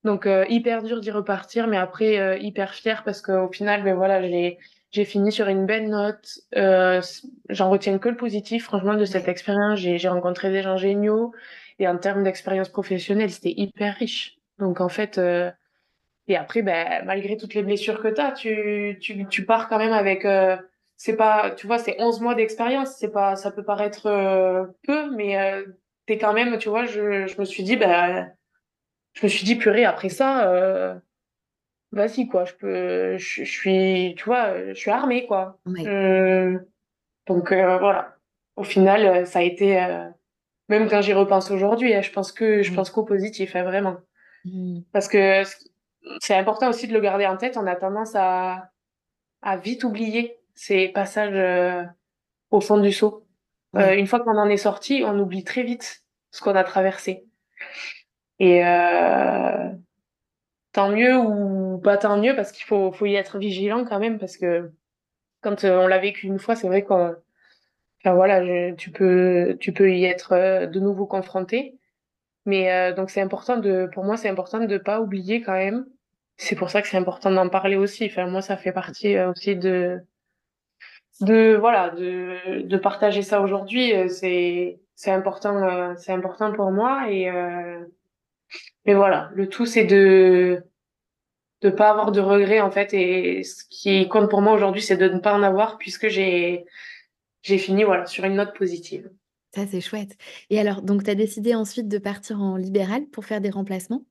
[0.05, 3.95] donc euh, hyper dur d'y repartir mais après euh, hyper fière parce qu'au final ben
[3.95, 4.59] voilà j'ai
[4.91, 6.41] j'ai fini sur une belle note.
[6.57, 7.01] Euh,
[7.49, 9.79] j'en retiens que le positif franchement de cette expérience.
[9.79, 11.33] J'ai rencontré des gens géniaux
[11.79, 14.39] et en termes d'expérience professionnelle c'était hyper riche.
[14.59, 15.51] Donc en fait euh,
[16.31, 19.79] et après, ben, malgré toutes les blessures que tu as, tu, tu, tu pars quand
[19.79, 20.57] même avec, euh,
[20.97, 22.95] c'est pas, tu vois, c'est 11 mois d'expérience.
[22.99, 25.65] C'est pas, ça peut paraître euh, peu, mais euh,
[26.07, 28.33] t'es quand même, tu vois, je, je me suis dit, ben,
[29.15, 31.01] je me suis dit, purée, après ça,
[31.95, 35.59] euh, vas-y, quoi, je peux, je, je suis, tu vois, je suis armée, quoi.
[35.67, 35.87] Ouais.
[35.87, 36.59] Euh,
[37.27, 38.17] donc, euh, voilà.
[38.57, 40.09] Au final, euh, ça a été, euh,
[40.69, 43.97] même quand j'y repense aujourd'hui, hein, je pense que, je pense qu'au positif, hein, vraiment.
[44.45, 44.81] Mmh.
[44.93, 45.43] Parce que
[46.21, 47.57] c'est important aussi de le garder en tête.
[47.57, 48.71] On a tendance à,
[49.43, 51.85] à vite oublier ces passages euh,
[52.51, 53.27] au fond du seau.
[53.77, 57.25] Euh, une fois qu'on en est sorti, on oublie très vite ce qu'on a traversé.
[58.39, 59.69] Et euh,
[60.73, 64.19] tant mieux ou pas tant mieux parce qu'il faut, faut y être vigilant quand même
[64.19, 64.71] parce que
[65.43, 67.15] quand euh, on l'a vécu une fois, c'est vrai qu'on,
[68.01, 71.79] enfin voilà, tu peux, tu peux y être euh, de nouveau confronté.
[72.47, 75.87] Mais euh, donc c'est important de, pour moi, c'est important de pas oublier quand même.
[76.37, 78.07] C'est pour ça que c'est important d'en parler aussi.
[78.07, 80.01] Enfin moi, ça fait partie euh, aussi de,
[81.21, 83.93] de voilà, de, de partager ça aujourd'hui.
[84.09, 87.85] C'est, c'est important, c'est important pour moi et euh,
[88.87, 90.63] mais voilà, le tout c'est de
[91.63, 94.97] de pas avoir de regrets en fait et ce qui compte pour moi aujourd'hui c'est
[94.97, 96.65] de ne pas en avoir puisque j'ai
[97.43, 99.11] j'ai fini voilà sur une note positive.
[99.55, 100.17] Ça, c'est chouette.
[100.49, 104.05] Et alors, donc, tu as décidé ensuite de partir en libéral pour faire des remplacements?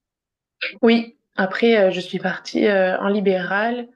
[0.81, 3.87] Oui, après euh, je suis partie euh, en libéral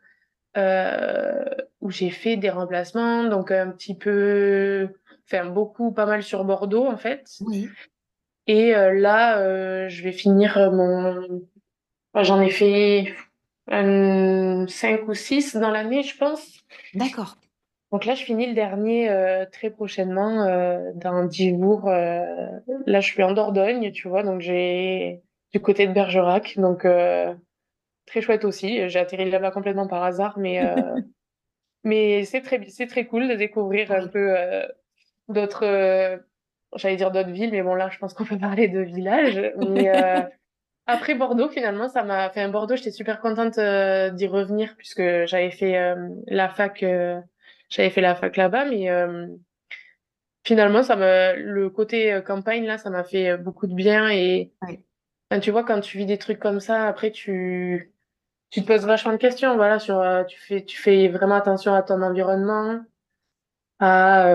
[0.55, 1.43] euh,
[1.81, 4.87] où j'ai fait des remplacements donc un petit peu
[5.25, 7.69] enfin beaucoup pas mal sur Bordeaux en fait Oui.
[8.47, 11.41] Et euh, là euh, je vais finir euh, mon
[12.13, 13.13] enfin, j'en ai fait
[13.67, 16.63] un 5 ou 6 dans l'année je pense.
[16.93, 17.37] D'accord.
[17.93, 21.87] Donc là, je finis le dernier euh, très prochainement, euh, dans dix jours.
[21.87, 22.25] euh,
[22.87, 25.21] là, je suis en Dordogne, tu vois, donc j'ai
[25.51, 26.87] du côté de Bergerac, donc
[28.07, 28.89] très chouette aussi.
[28.89, 30.59] J'ai atterri là-bas complètement par hasard, mais
[31.83, 34.33] mais c'est très très cool de découvrir un peu
[35.29, 36.19] d'autres,
[36.75, 39.41] j'allais dire d'autres villes, mais bon là, je pense qu'on peut parler de villages.
[39.57, 40.21] Mais euh,
[40.87, 42.75] après Bordeaux, finalement, ça m'a fait un Bordeaux.
[42.75, 47.19] J'étais super contente euh, d'y revenir puisque j'avais fait euh, la fac, euh,
[47.69, 48.89] j'avais fait la fac là-bas, mais
[50.45, 54.83] finalement, ça me, le côté campagne là, ça m'a fait beaucoup de bien et Ouais.
[55.31, 57.91] enfin, tu vois, quand tu vis des trucs comme ça, après tu
[58.49, 61.81] tu te poses vachement de questions, voilà, sur tu fais tu fais vraiment attention à
[61.81, 62.81] ton environnement,
[63.79, 64.27] à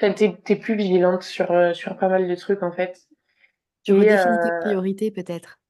[0.00, 3.06] enfin, t'es t'es plus vigilante sur euh, sur pas mal de trucs en fait.
[3.84, 5.60] Tu redéfinis tes euh, priorités peut-être?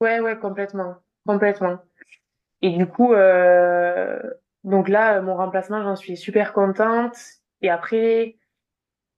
[0.00, 1.78] ouais ouais complètement complètement.
[2.62, 4.20] Et du coup, euh,
[4.64, 7.16] donc là, mon remplacement, j'en suis super contente.
[7.62, 8.38] Et après,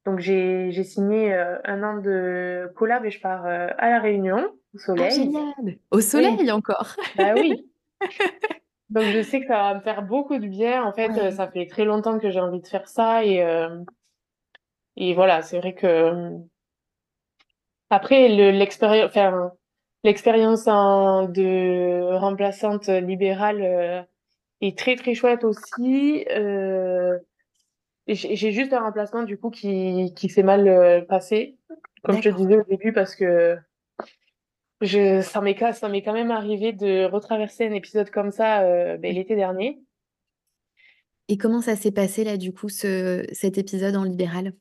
[0.07, 4.01] donc j'ai j'ai signé euh, un an de collab et je pars euh, à La
[4.01, 5.11] Réunion, au Ah soleil.
[5.11, 5.79] génial!
[5.91, 6.97] Au Oui, soleil encore?
[7.15, 7.71] bah oui.
[8.91, 10.85] Donc je sais que ça va me faire beaucoup de bien.
[10.85, 11.33] En fait, Ouais.
[11.33, 13.43] ça fait très longtemps que j'ai envie de faire ça et
[14.97, 16.39] et voilà, c'est vrai que
[17.91, 19.53] après le l'expérience, enfin
[20.05, 24.03] l'expérience en de remplaçante libérale euh,
[24.61, 26.27] est très très chouette aussi.
[26.31, 27.19] Euh,
[28.09, 31.59] J'ai juste un remplacement du coup qui, qui s'est mal euh, passé,
[32.05, 33.59] comme je te disais au début, parce que
[34.81, 38.63] je, ça m'est ca- ça m'est quand même arrivé de retraverser un épisode comme ça
[38.63, 39.81] euh, ben, l'été dernier.
[41.29, 44.55] Et comment ça s'est passé là, du coup, ce cet épisode en libéral?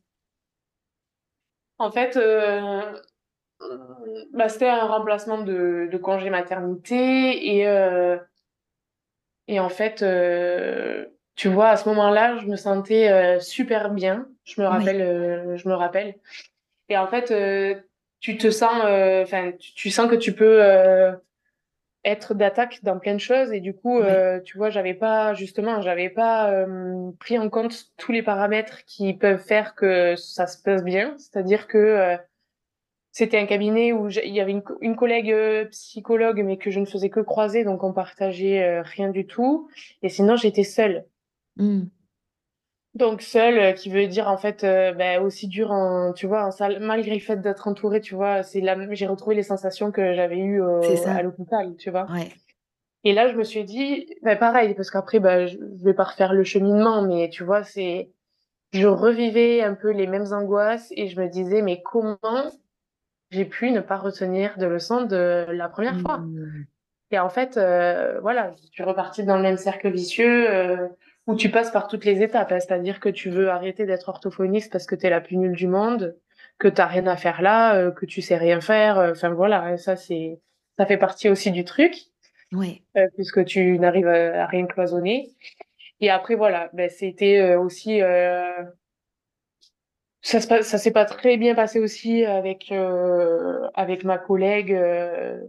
[1.84, 2.82] En fait, euh,
[4.32, 8.18] bah, c'était un remplacement de, de congé maternité et, euh,
[9.50, 11.06] et en fait, euh,
[11.36, 14.28] tu vois, à ce moment-là, je me sentais super bien.
[14.46, 16.16] Je me rappelle, je me rappelle.
[16.88, 17.34] Et en fait,
[18.22, 18.72] tu te sens,
[19.24, 20.62] enfin, tu, tu sens que tu peux
[22.06, 23.52] être d'attaque dans plein de choses.
[23.54, 27.92] Et du coup euh, tu vois j'avais pas justement j'avais pas euh, pris en compte
[27.98, 31.16] tous les paramètres qui peuvent faire que ça se passe bien.
[31.18, 32.18] C'est-à-dire que euh,
[33.12, 35.34] c'était un cabinet où il y avait une, co- une collègue
[35.70, 39.70] psychologue mais que je ne faisais que croiser donc on partageait rien du tout.
[40.02, 41.06] Et sinon j'étais seule.
[41.58, 41.84] Mmh.
[42.96, 46.46] Donc seule euh, qui veut dire en fait euh, ben, aussi dur en tu vois
[46.46, 49.92] en salle malgré le fait d'être entourée tu vois c'est la j'ai retrouvé les sensations
[49.92, 50.62] que j'avais eues
[50.98, 51.14] ça.
[51.14, 52.30] à l'hôpital tu vois Ouais.
[53.04, 56.34] Et là, je me suis dit, bah, pareil, parce qu'après, bah, je vais pas refaire
[56.34, 58.12] le cheminement, mais tu vois, c'est,
[58.72, 62.18] je revivais un peu les mêmes angoisses et je me disais, mais comment
[63.30, 66.20] j'ai pu ne pas retenir de leçons de la première fois?
[66.20, 66.66] Mmh.
[67.12, 70.88] Et en fait, euh, voilà, je suis repartie dans le même cercle vicieux, euh,
[71.28, 72.60] où tu passes par toutes les étapes, hein.
[72.60, 76.18] c'est-à-dire que tu veux arrêter d'être orthophoniste parce que t'es la plus nulle du monde,
[76.60, 79.74] que t'as rien à faire là, euh, que tu sais rien faire, euh, enfin voilà,
[79.74, 80.40] et ça c'est,
[80.78, 81.96] ça fait partie aussi du truc
[82.54, 82.84] Ouais.
[82.98, 85.32] euh, puisque tu n'arrives à, à rien cloisonner.
[86.02, 88.64] Et après, voilà, ben, c'était aussi, euh,
[90.22, 95.42] ça se ça s'est pas très bien passé aussi avec euh, avec ma collègue euh,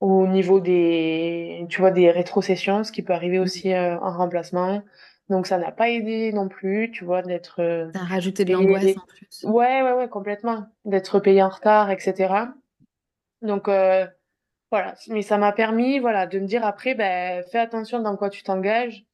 [0.00, 3.40] au niveau des tu vois des rétrocessions, ce qui peut arriver Mmh.
[3.40, 4.82] aussi en remplacement.
[5.28, 8.52] Donc ça n'a pas aidé non plus, tu vois, d'être euh, Ça a rajouté de
[8.52, 9.44] l'angoisse en plus.
[9.44, 12.46] Ouais, ouais, ouais, complètement, d'être payé en retard, etc.
[13.42, 14.06] Donc euh,
[14.70, 18.30] voilà, mais ça m'a permis, voilà, de me dire après, ben, fais attention dans quoi
[18.30, 19.04] tu t'engages.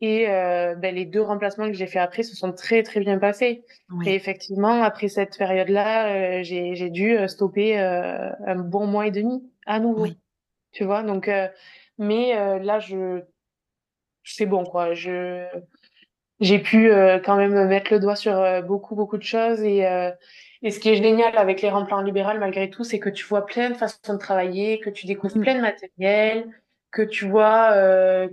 [0.00, 3.18] Et euh, ben, les deux remplacements que j'ai fait après se sont très très bien
[3.18, 3.64] passés.
[4.04, 9.80] Et effectivement, après cette période-là, euh, j'ai dû stopper un bon mois et demi à
[9.80, 10.18] nouveau, oui,
[10.72, 11.02] tu vois?
[11.02, 11.30] Donc,
[11.98, 13.22] mais là, je
[14.24, 14.94] c'est bon quoi.
[14.94, 15.46] Je
[16.40, 19.62] j'ai pu euh, quand même mettre le doigt sur euh, beaucoup, beaucoup de choses.
[19.62, 20.10] Et, euh,
[20.62, 23.46] et ce qui est génial avec les remplants libéraux, malgré tout, c'est que tu vois
[23.46, 25.40] plein de façons de travailler, que tu découvres Mmh.
[25.40, 26.46] plein de matériel,
[26.90, 28.28] que tu vois euh,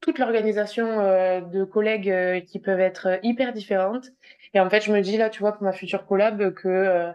[0.00, 4.08] toute l'organisation euh, de collègues euh, qui peuvent être hyper différentes.
[4.54, 7.12] Et en fait, je me dis là, tu vois, pour ma future collab, que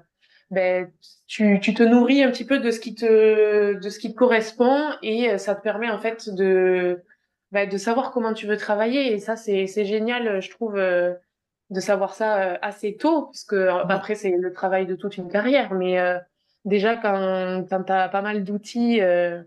[0.52, 0.92] ben,
[1.28, 4.18] tu, tu te nourris un petit peu de ce qui te, de ce qui te
[4.18, 7.04] correspond et ça te permet en fait de
[7.52, 9.14] bah, de savoir comment tu veux travailler.
[9.14, 11.14] Et ça, c'est, c'est génial, je trouve, euh,
[11.70, 14.96] de savoir ça euh, assez tôt, parce que euh, ouais, après, c'est le travail de
[14.96, 15.74] toute une carrière.
[15.74, 16.18] Mais euh,
[16.66, 19.42] déjà, quand, quand tu as pas mal d'outils, euh,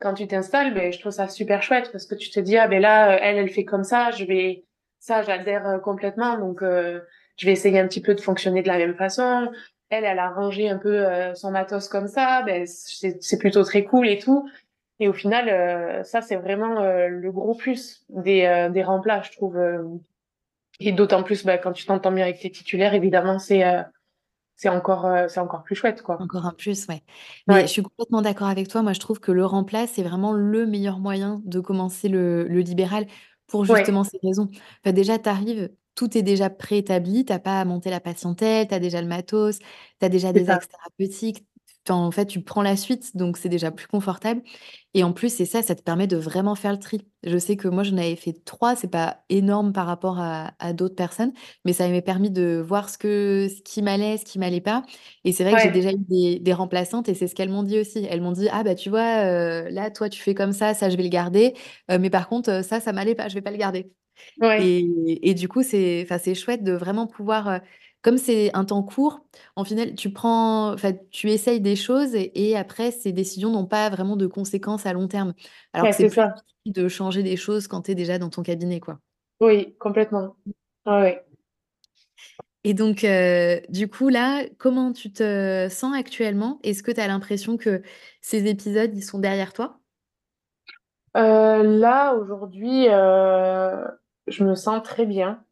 [0.00, 2.68] quand tu t'installes, ben, je trouve ça super chouette, parce que tu te dis, ah
[2.68, 4.64] ben là, euh, elle, elle fait comme ça, je vais,
[4.98, 6.38] ça, j'adhère euh, complètement.
[6.38, 7.00] Donc, euh,
[7.36, 9.50] je vais essayer un petit peu de fonctionner de la même façon.
[9.90, 13.84] Elle, elle a rangé un peu euh, son matos comme ça, ben, c'est plutôt très
[13.84, 14.48] cool et tout.
[15.00, 19.22] Et au final, euh, ça, c'est vraiment euh, le gros plus des, euh, des remplats,
[19.22, 19.56] je trouve.
[19.56, 19.84] euh.
[20.80, 23.64] et d'autant plus, bah, quand tu t'entends bien avec tes titulaires, évidemment, c'est
[24.56, 26.18] c'est encore, c'est encore plus chouette, quoi.
[26.18, 27.02] encore un plus, ouais.
[27.46, 28.82] Mais je suis complètement d'accord avec toi.
[28.82, 32.60] Moi, je trouve que le remplace, c'est vraiment le meilleur moyen de commencer le le
[32.60, 33.06] libéral
[33.46, 34.48] pour ouais, justement ces raisons.
[34.84, 38.68] Enfin, déjà, tu arrives, tout est déjà préétabli, tu as pas à monter la patientèle,
[38.68, 39.64] tu as déjà le matos, tu
[40.06, 41.44] as déjà des axes thérapeutiques.
[41.96, 44.42] En fait, tu prends la suite, donc c'est déjà plus confortable.
[44.94, 47.00] Et en plus, c'est ça, ça te permet de vraiment faire le tri.
[47.24, 50.72] Je sais que moi, j'en avais fait 3, c'est pas énorme par rapport à à
[50.72, 51.32] d'autres personnes,
[51.64, 54.82] mais ça m'avait permis de voir ce que ce qui m'allait, ce qui m'allait pas.
[55.24, 57.62] Et c'est vrai que j'ai déjà eu des des remplaçantes et c'est ce qu'elles m'ont
[57.62, 58.06] dit aussi.
[58.10, 60.90] Elles m'ont dit: «Ah bah, tu vois, heu, là, toi, tu fais comme ça, ça,
[60.90, 61.54] je vais le garder,
[61.90, 63.92] heu, mais par contre, heu, ça, ça m'allait pas, je vais pas le garder»
[64.40, 67.60] ouais, et et du coup, c'est enfin, c'est chouette de vraiment pouvoir,
[68.02, 69.20] comme c'est un temps court,
[69.56, 73.66] en final, tu prends enfin, tu essayes des choses et et après ces décisions n'ont
[73.66, 75.34] pas vraiment de conséquences à long terme.
[75.72, 76.34] Alors ouais, que c'est plus ça.
[76.64, 79.00] difficile de changer des choses quand tu es déjà dans ton cabinet, quoi.
[79.40, 80.36] Oui, complètement.
[80.86, 81.26] Ouais, ouais.
[82.64, 86.58] Et donc, heu, du coup, là, comment tu te sens actuellement?
[86.62, 87.82] Est-ce que tu as l'impression que
[88.20, 89.80] ces épisodes, ils sont derrière toi?
[91.16, 93.84] Euh, là, aujourd'hui, euh,
[94.26, 95.44] je me sens très bien.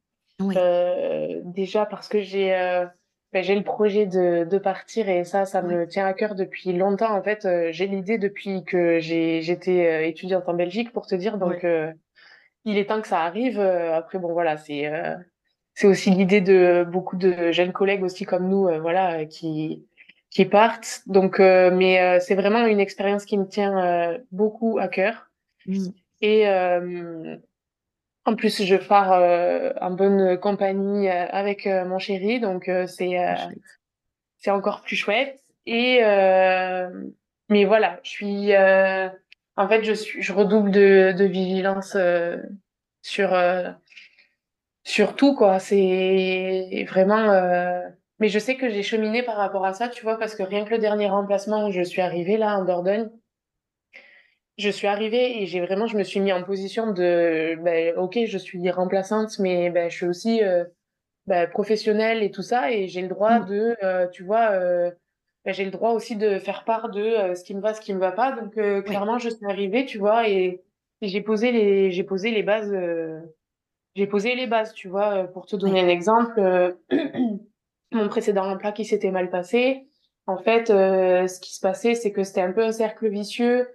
[0.42, 2.84] Euh, déjà parce que j'ai euh,
[3.32, 6.72] ben, j'ai le projet de, de partir et ça, ça me tient à cœur depuis
[6.72, 7.14] longtemps.
[7.16, 11.38] En fait, euh, j'ai l'idée depuis que j'ai j'étais étudiante en Belgique pour te dire.
[11.38, 11.66] Donc,
[12.64, 13.60] il est temps que ça arrive.
[13.60, 14.90] Après, bon, voilà, c'est
[15.74, 19.86] c'est aussi l'idée de beaucoup de jeunes collègues aussi comme nous, voilà, qui
[20.30, 21.02] qui partent.
[21.06, 25.30] Donc, mais c'est vraiment une expérience qui me tient beaucoup à cœur.
[25.66, 25.88] Mmh.
[26.20, 26.46] Et
[28.26, 32.86] en plus, je pars euh, en bonne compagnie euh, avec euh, mon chéri, donc euh,
[32.86, 33.34] c'est euh,
[34.38, 35.42] c'est encore plus chouette.
[35.66, 36.90] Et euh,
[37.48, 39.08] mais voilà, je suis euh,
[39.56, 42.36] en fait je suis je redouble de de vigilance euh,
[43.02, 43.70] sur euh,
[44.84, 45.58] sur tout quoi.
[45.60, 47.80] C'est vraiment euh,
[48.18, 50.64] mais je sais que j'ai cheminé par rapport à ça, tu vois, parce que rien
[50.64, 53.10] que le dernier remplacement où je suis arrivée là en Dordogne,
[54.56, 58.20] je suis arrivée et j'ai vraiment je me suis mis en position de ben ok
[58.26, 60.64] je suis remplaçante mais ben je suis aussi euh,
[61.26, 63.46] bah, professionnelle et tout ça, et j'ai le droit Mmh.
[63.46, 64.92] de, euh, tu vois, euh,
[65.44, 67.80] bah, j'ai le droit aussi de faire part de euh, ce qui me va, ce
[67.80, 68.32] qui me va pas.
[68.32, 68.52] Donc
[68.84, 70.62] clairement, je suis arrivée, tu vois, et,
[71.00, 72.72] et j'ai posé les, j'ai posé les bases,
[73.96, 75.24] j'ai posé les bases, tu vois.
[75.24, 76.76] Pour te donner un exemple,
[77.92, 79.88] mon précédent emploi qui s'était mal passé.
[80.28, 83.68] En fait, ce qui se passait, c'est que c'était un peu un cercle vicieux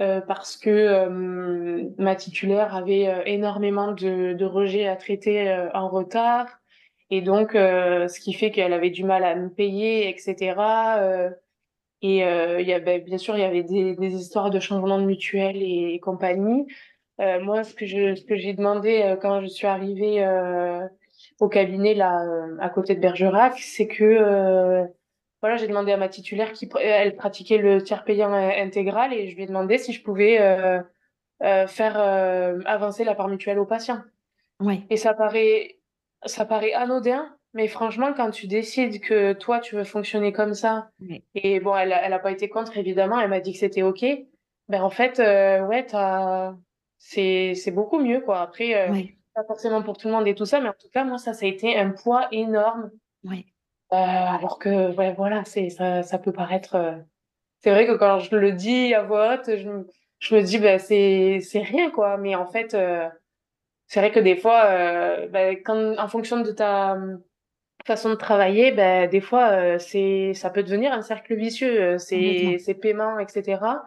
[0.00, 5.68] euh, parce que euh, ma titulaire avait euh, énormément de, de rejets à traiter euh,
[5.74, 6.46] en retard
[7.10, 10.54] et donc euh, ce qui fait qu'elle avait du mal à me payer, etc.
[12.00, 15.04] Et il y avait bien sûr il y avait des, des histoires de changement de
[15.04, 16.66] mutuelle et, compagnie.
[17.20, 20.24] Euh, moi, ce que ce que j'ai demandé quand je suis arrivée
[21.40, 22.24] au cabinet là
[22.60, 24.86] à côté de Bergerac, c'est que
[25.40, 29.28] voilà, j'ai demandé à ma titulaire qui elle pratiquait le tiers payant euh, intégral et
[29.28, 30.80] je lui ai demandé si je pouvais euh,
[31.42, 34.02] euh, faire euh, avancer la part mutuelle aux patients.
[34.60, 34.80] Ouais.
[34.90, 35.78] Et ça paraît
[36.24, 40.90] ça paraît anodin, mais franchement, quand tu décides que toi, tu veux fonctionner comme ça,
[41.36, 44.04] et bon, elle, elle a pas été contre, évidemment, elle m'a dit que c'était OK,
[44.68, 45.86] ben en fait, ouais,
[46.98, 48.40] c'est, c'est beaucoup mieux, quoi.
[48.40, 48.90] Après,
[49.32, 51.32] pas forcément pour tout le monde et tout ça, mais en tout cas, moi, ça,
[51.34, 52.90] ça a été un poids énorme.
[53.22, 53.44] Ouais.
[53.92, 56.74] Euh, alors que, ouais, voilà, c'est, ça, ça peut paraître...
[56.74, 56.96] euh,
[57.60, 59.88] C'est vrai que quand je le dis à voix haute, je, me-
[60.20, 62.18] je me dis, ben, c'est, c'est rien, quoi.
[62.18, 63.08] Mais en fait, euh,
[63.88, 67.22] c'est vrai que des fois, euh, ben, quand, en fonction de ta hum,
[67.86, 72.58] façon de travailler, ben, des fois, euh, c'est, ça peut devenir un cercle vicieux, ces,
[72.60, 73.84] ces paiements, etc.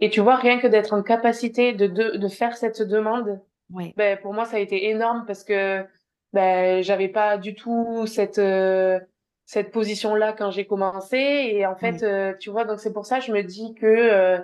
[0.00, 3.40] Et tu vois, rien que d'être en capacité de, de, de faire cette demande,
[3.70, 3.96] Ouais.
[3.96, 5.84] ben, pour moi, ça a été énorme parce que
[6.32, 9.00] ben, j'avais pas du tout cette, euh,
[9.46, 11.16] cette position-là quand j'ai commencé.
[11.16, 13.86] Et en fait, euh, tu vois, donc c'est pour ça que je me dis que,
[13.86, 14.38] euh,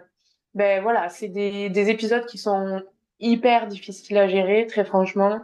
[0.54, 2.82] ben voilà, c'est des, des épisodes qui sont
[3.20, 5.40] hyper difficiles à gérer, très franchement.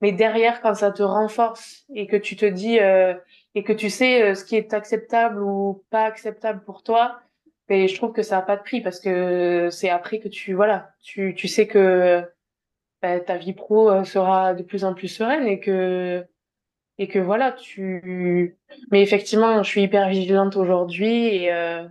[0.00, 3.14] Mais derrière, quand ça te renforce et que tu te dis, euh,
[3.54, 7.20] et que tu sais euh, ce qui est acceptable ou pas acceptable pour toi,
[7.68, 10.54] ben, je trouve que ça a pas de prix parce que c'est après que tu,
[10.54, 12.24] voilà, tu, tu sais que
[13.02, 16.24] ben, ta vie pro euh, sera de plus en plus sereine et que,
[16.98, 18.56] et que voilà, tu,
[18.90, 21.86] mais effectivement, je suis hyper vigilante aujourd'hui et, euh,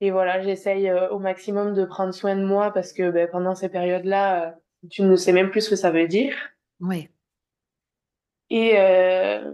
[0.00, 3.54] et voilà, j'essaye euh, au maximum de prendre soin de moi parce que ben, pendant
[3.54, 4.50] ces périodes-là, euh,
[4.90, 6.34] tu ne sais même plus ce que ça veut dire.
[6.80, 7.10] Ouais.
[8.50, 9.50] Et, euh,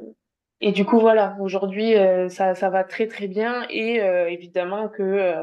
[0.61, 4.89] et du coup, voilà, aujourd'hui, euh, ça, ça va très très bien et euh, évidemment
[4.89, 5.43] que euh,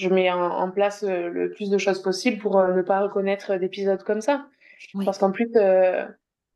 [0.00, 3.00] je mets en, en place euh, le plus de choses possible pour euh, ne pas
[3.00, 4.46] reconnaître d'épisodes comme ça.
[5.04, 6.04] Parce qu'en plus, euh,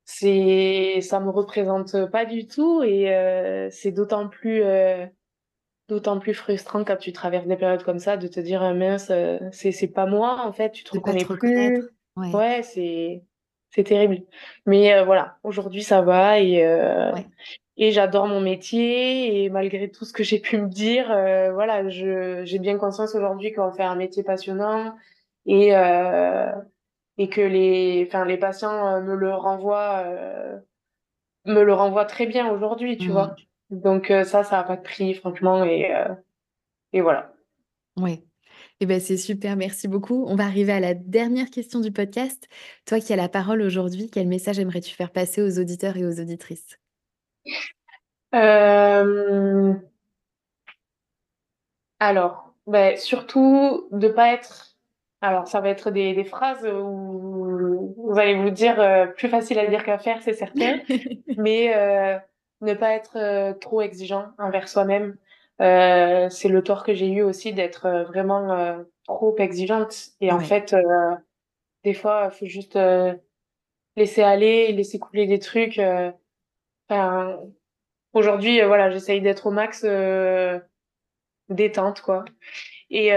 [0.05, 5.07] c'est, ça me représente pas du tout et euh, c'est d'autant plus, euh,
[5.89, 9.13] d'autant plus frustrant quand tu traverses des périodes comme ça de te dire, mince,
[9.53, 11.81] c'est, c'est pas moi, en fait, tu te De pas reconnais te reconnaître.
[11.81, 11.91] plus.
[12.17, 12.35] Ouais.
[12.35, 13.23] Ouais, c'est,
[13.71, 14.23] c'est terrible.
[14.67, 16.65] Mais euh, voilà, aujourd'hui, ça va et,
[17.13, 17.27] Ouais.
[17.77, 21.89] Et j'adore mon métier et malgré tout ce que j'ai pu me dire, euh, voilà,
[21.89, 24.97] je, j'ai bien conscience aujourd'hui qu'on fait un métier passionnant
[25.47, 26.53] et, euh,
[27.19, 30.59] et que les, enfin, les patients euh, me le renvoient, euh,
[31.47, 33.13] me le renvoient très bien aujourd'hui, tu Mmh.
[33.13, 33.37] vois.
[33.71, 35.91] Donc ça, ça a pas de prix, franchement, et,
[36.93, 37.35] et voilà.
[37.97, 38.25] Ouais.
[38.81, 40.25] Eh ben, c'est super, merci beaucoup.
[40.27, 42.49] On va arriver à la dernière question du podcast.
[42.87, 46.21] Toi qui as la parole aujourd'hui, quel message aimerais-tu faire passer aux auditeurs et aux
[46.21, 46.79] auditrices?
[48.35, 49.75] Euh,
[52.01, 54.77] alors, ben, surtout de pas être.
[55.21, 59.59] Alors, ça va être des, des phrases où vous allez vous dire euh, plus facile
[59.59, 60.81] à dire qu'à faire, c'est certain,
[61.39, 62.19] mais euh,
[62.61, 65.17] ne pas être trop exigeant envers soi-même.
[65.59, 69.95] C'est le tort que j'ai eu aussi d'être vraiment trop exigeante.
[70.21, 70.75] Et en fait,
[71.85, 72.79] des fois, il faut juste
[73.97, 75.81] laisser aller, laisser couler des trucs.
[76.95, 77.37] Euh.
[77.37, 77.41] Enfin,
[78.13, 80.59] aujourd'hui, euh, voilà, j'essaye d'être au max euh,
[81.49, 82.25] détente, quoi.
[82.91, 83.11] Et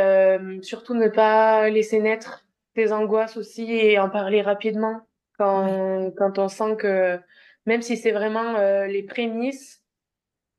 [0.64, 5.08] surtout ne pas laisser naître des angoisses aussi et en parler rapidement
[5.40, 5.46] Ouais.
[5.46, 7.20] quand, quand on sent que,
[7.66, 9.84] même si c'est vraiment euh, les prémices,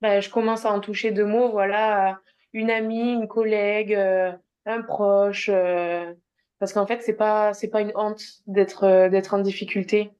[0.00, 2.20] ben, je commence à en toucher deux mots, voilà,
[2.52, 4.32] une amie, une collègue, euh,
[4.66, 6.12] un proche, euh,
[6.60, 10.12] parce qu'en fait, c'est pas, c'est pas une honte d'être, d'être en difficulté.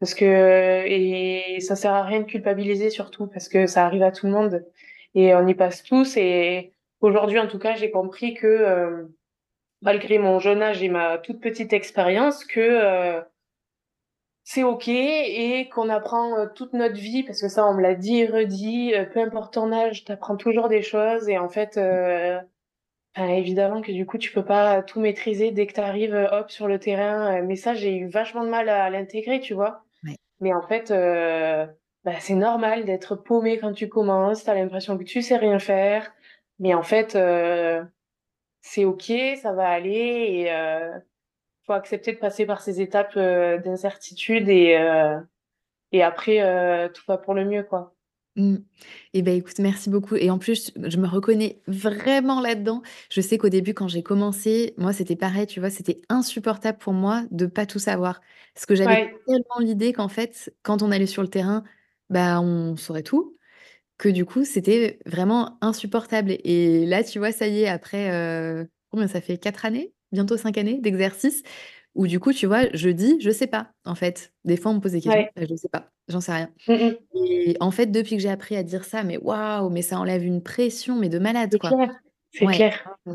[0.00, 0.24] Parce que,
[0.86, 4.32] et ça sert à rien de culpabiliser surtout, parce que ça arrive à tout le
[4.32, 4.64] monde.
[5.14, 6.16] Et on y passe tous.
[6.16, 9.04] Et aujourd'hui, en tout cas, j'ai compris que, euh,
[9.82, 13.22] malgré mon jeune âge et ma toute petite expérience, que, euh,
[14.44, 17.94] c'est OK et qu'on apprend euh, toute notre vie, parce que ça, on me l'a
[17.94, 21.28] dit et redit, peu importe ton âge, t'apprends toujours des choses.
[21.28, 21.78] Et en fait,
[23.16, 26.50] ben, évidemment que du coup, tu peux pas tout maîtriser dès que t'arrives, euh, hop,
[26.50, 27.40] sur le terrain.
[27.42, 29.84] Mais ça, j'ai eu vachement de mal à, à l'intégrer, tu vois.
[30.40, 31.66] Mais en fait, euh,
[32.04, 34.44] bah, c'est normal d'être paumé quand tu commences.
[34.44, 36.12] T'as l'impression que tu sais rien faire.
[36.58, 37.84] Mais en fait, euh,
[38.62, 39.12] c'est OK,
[39.42, 39.90] ça va aller.
[39.90, 40.98] Et euh,
[41.66, 44.48] faut accepter de passer par ces étapes euh, d'incertitude.
[44.48, 45.20] Et, euh,
[45.92, 47.94] et après, euh, tout va pour le mieux, quoi.
[48.40, 48.56] Mmh.
[49.12, 52.82] Et ben, écoute, merci beaucoup et en plus, je me reconnais vraiment là-dedans.
[53.10, 55.68] Je sais qu'au début, quand j'ai commencé, moi, c'était pareil, tu vois?
[55.70, 58.20] C'était insupportable pour moi de pas tout savoir.
[58.54, 61.64] Parce que j'avais Ouais, tellement l'idée qu'en fait, quand on allait sur le terrain,
[62.08, 63.36] bah, on saurait tout,
[63.98, 68.68] que du coup, c'était vraiment insupportable et là, tu vois, ça y est, après, heu,
[68.90, 69.38] combien ça fait?
[69.38, 69.94] 4 années?
[70.12, 71.42] Bientôt 5 années d'exercice
[71.94, 74.32] où du coup, tu vois, je dis: «Je sais pas», en fait.
[74.44, 75.30] Des fois, on me pose des questions, ouais.
[75.36, 76.50] bah, je sais pas, j'en sais rien.
[76.68, 76.96] Mm, mm.
[77.14, 80.24] Et en fait, depuis que j'ai appris à dire ça, mais waouh, mais ça enlève
[80.24, 81.70] une pression, mais de malade, C'est quoi.
[81.70, 81.94] clair,
[82.32, 82.54] c'est Ouais.
[82.54, 82.88] clair.
[83.06, 83.14] Mmh.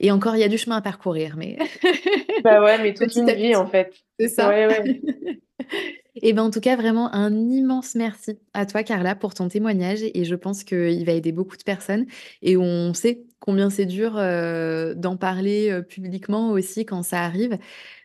[0.00, 1.56] Et encore, il y a du chemin à parcourir, mais
[2.44, 3.92] Bah ouais, mais toute une vie, en fait.
[4.18, 4.48] C'est ça.
[4.48, 5.00] Ouais, ouais.
[6.22, 9.98] Et ben, en tout cas, vraiment un immense merci à toi, Carla, pour ton témoignage
[10.02, 12.06] et je pense qu'il va aider beaucoup de personnes
[12.40, 14.12] et on sait combien c'est dur,
[14.96, 17.58] d'en parler, publiquement aussi quand ça arrive.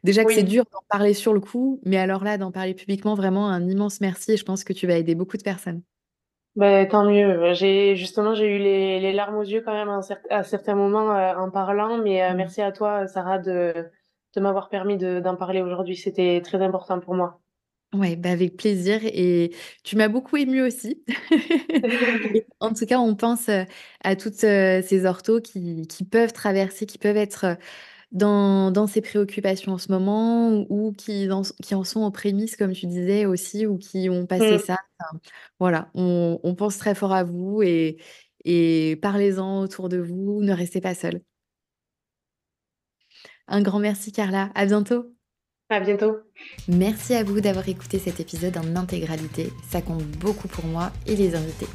[0.04, 3.16] Déjà que c'est dur d'en parler sur le coup, mais alors là, d'en parler publiquement,
[3.16, 5.82] vraiment un immense merci et je pense que tu vas aider beaucoup de personnes.
[6.58, 7.54] Bah, tant mieux.
[7.54, 10.76] J'ai justement, j'ai eu les les larmes aux yeux quand même à cer à certains
[10.76, 12.36] moments, en parlant, mais Mmh.
[12.36, 13.90] merci à toi, Sarah, de
[14.36, 15.96] de m'avoir permis de d'en parler aujourd'hui.
[15.96, 17.40] C'était très important pour moi.
[17.94, 21.04] Ouais, bah, avec plaisir et tu m'as beaucoup émue aussi.
[22.62, 23.50] En tout cas, on pense,
[24.04, 27.58] à toutes, ces orthos qui qui peuvent traverser, qui peuvent être,
[28.12, 31.30] dans dans ces préoccupations en ce moment ou qui
[31.64, 34.60] qui en sont aux prémices comme tu disais aussi ou qui ont passé Mmh.
[34.60, 34.78] ça.
[35.02, 35.20] Enfin,
[35.60, 37.98] voilà, on on pense très fort à vous et
[38.46, 41.22] et parlez-en autour de vous, ne restez pas seuls.
[43.48, 45.14] Un grand merci Carla, à bientôt.
[45.72, 46.18] À bientôt.
[46.68, 51.16] Merci à vous d'avoir écouté cet épisode en intégralité, ça compte beaucoup pour moi et
[51.16, 51.68] les invités.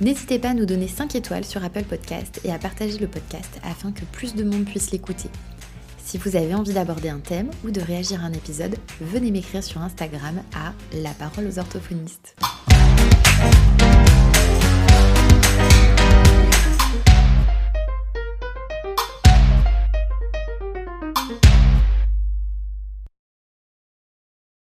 [0.00, 3.58] N'hésitez pas à nous donner 5 étoiles sur Apple Podcast et à partager le podcast
[3.64, 5.28] afin que plus de monde puisse l'écouter.
[5.98, 9.64] Si vous avez envie d'aborder un thème ou de réagir à un épisode, venez m'écrire
[9.64, 12.36] sur Instagram à La Parole aux orthophonistes.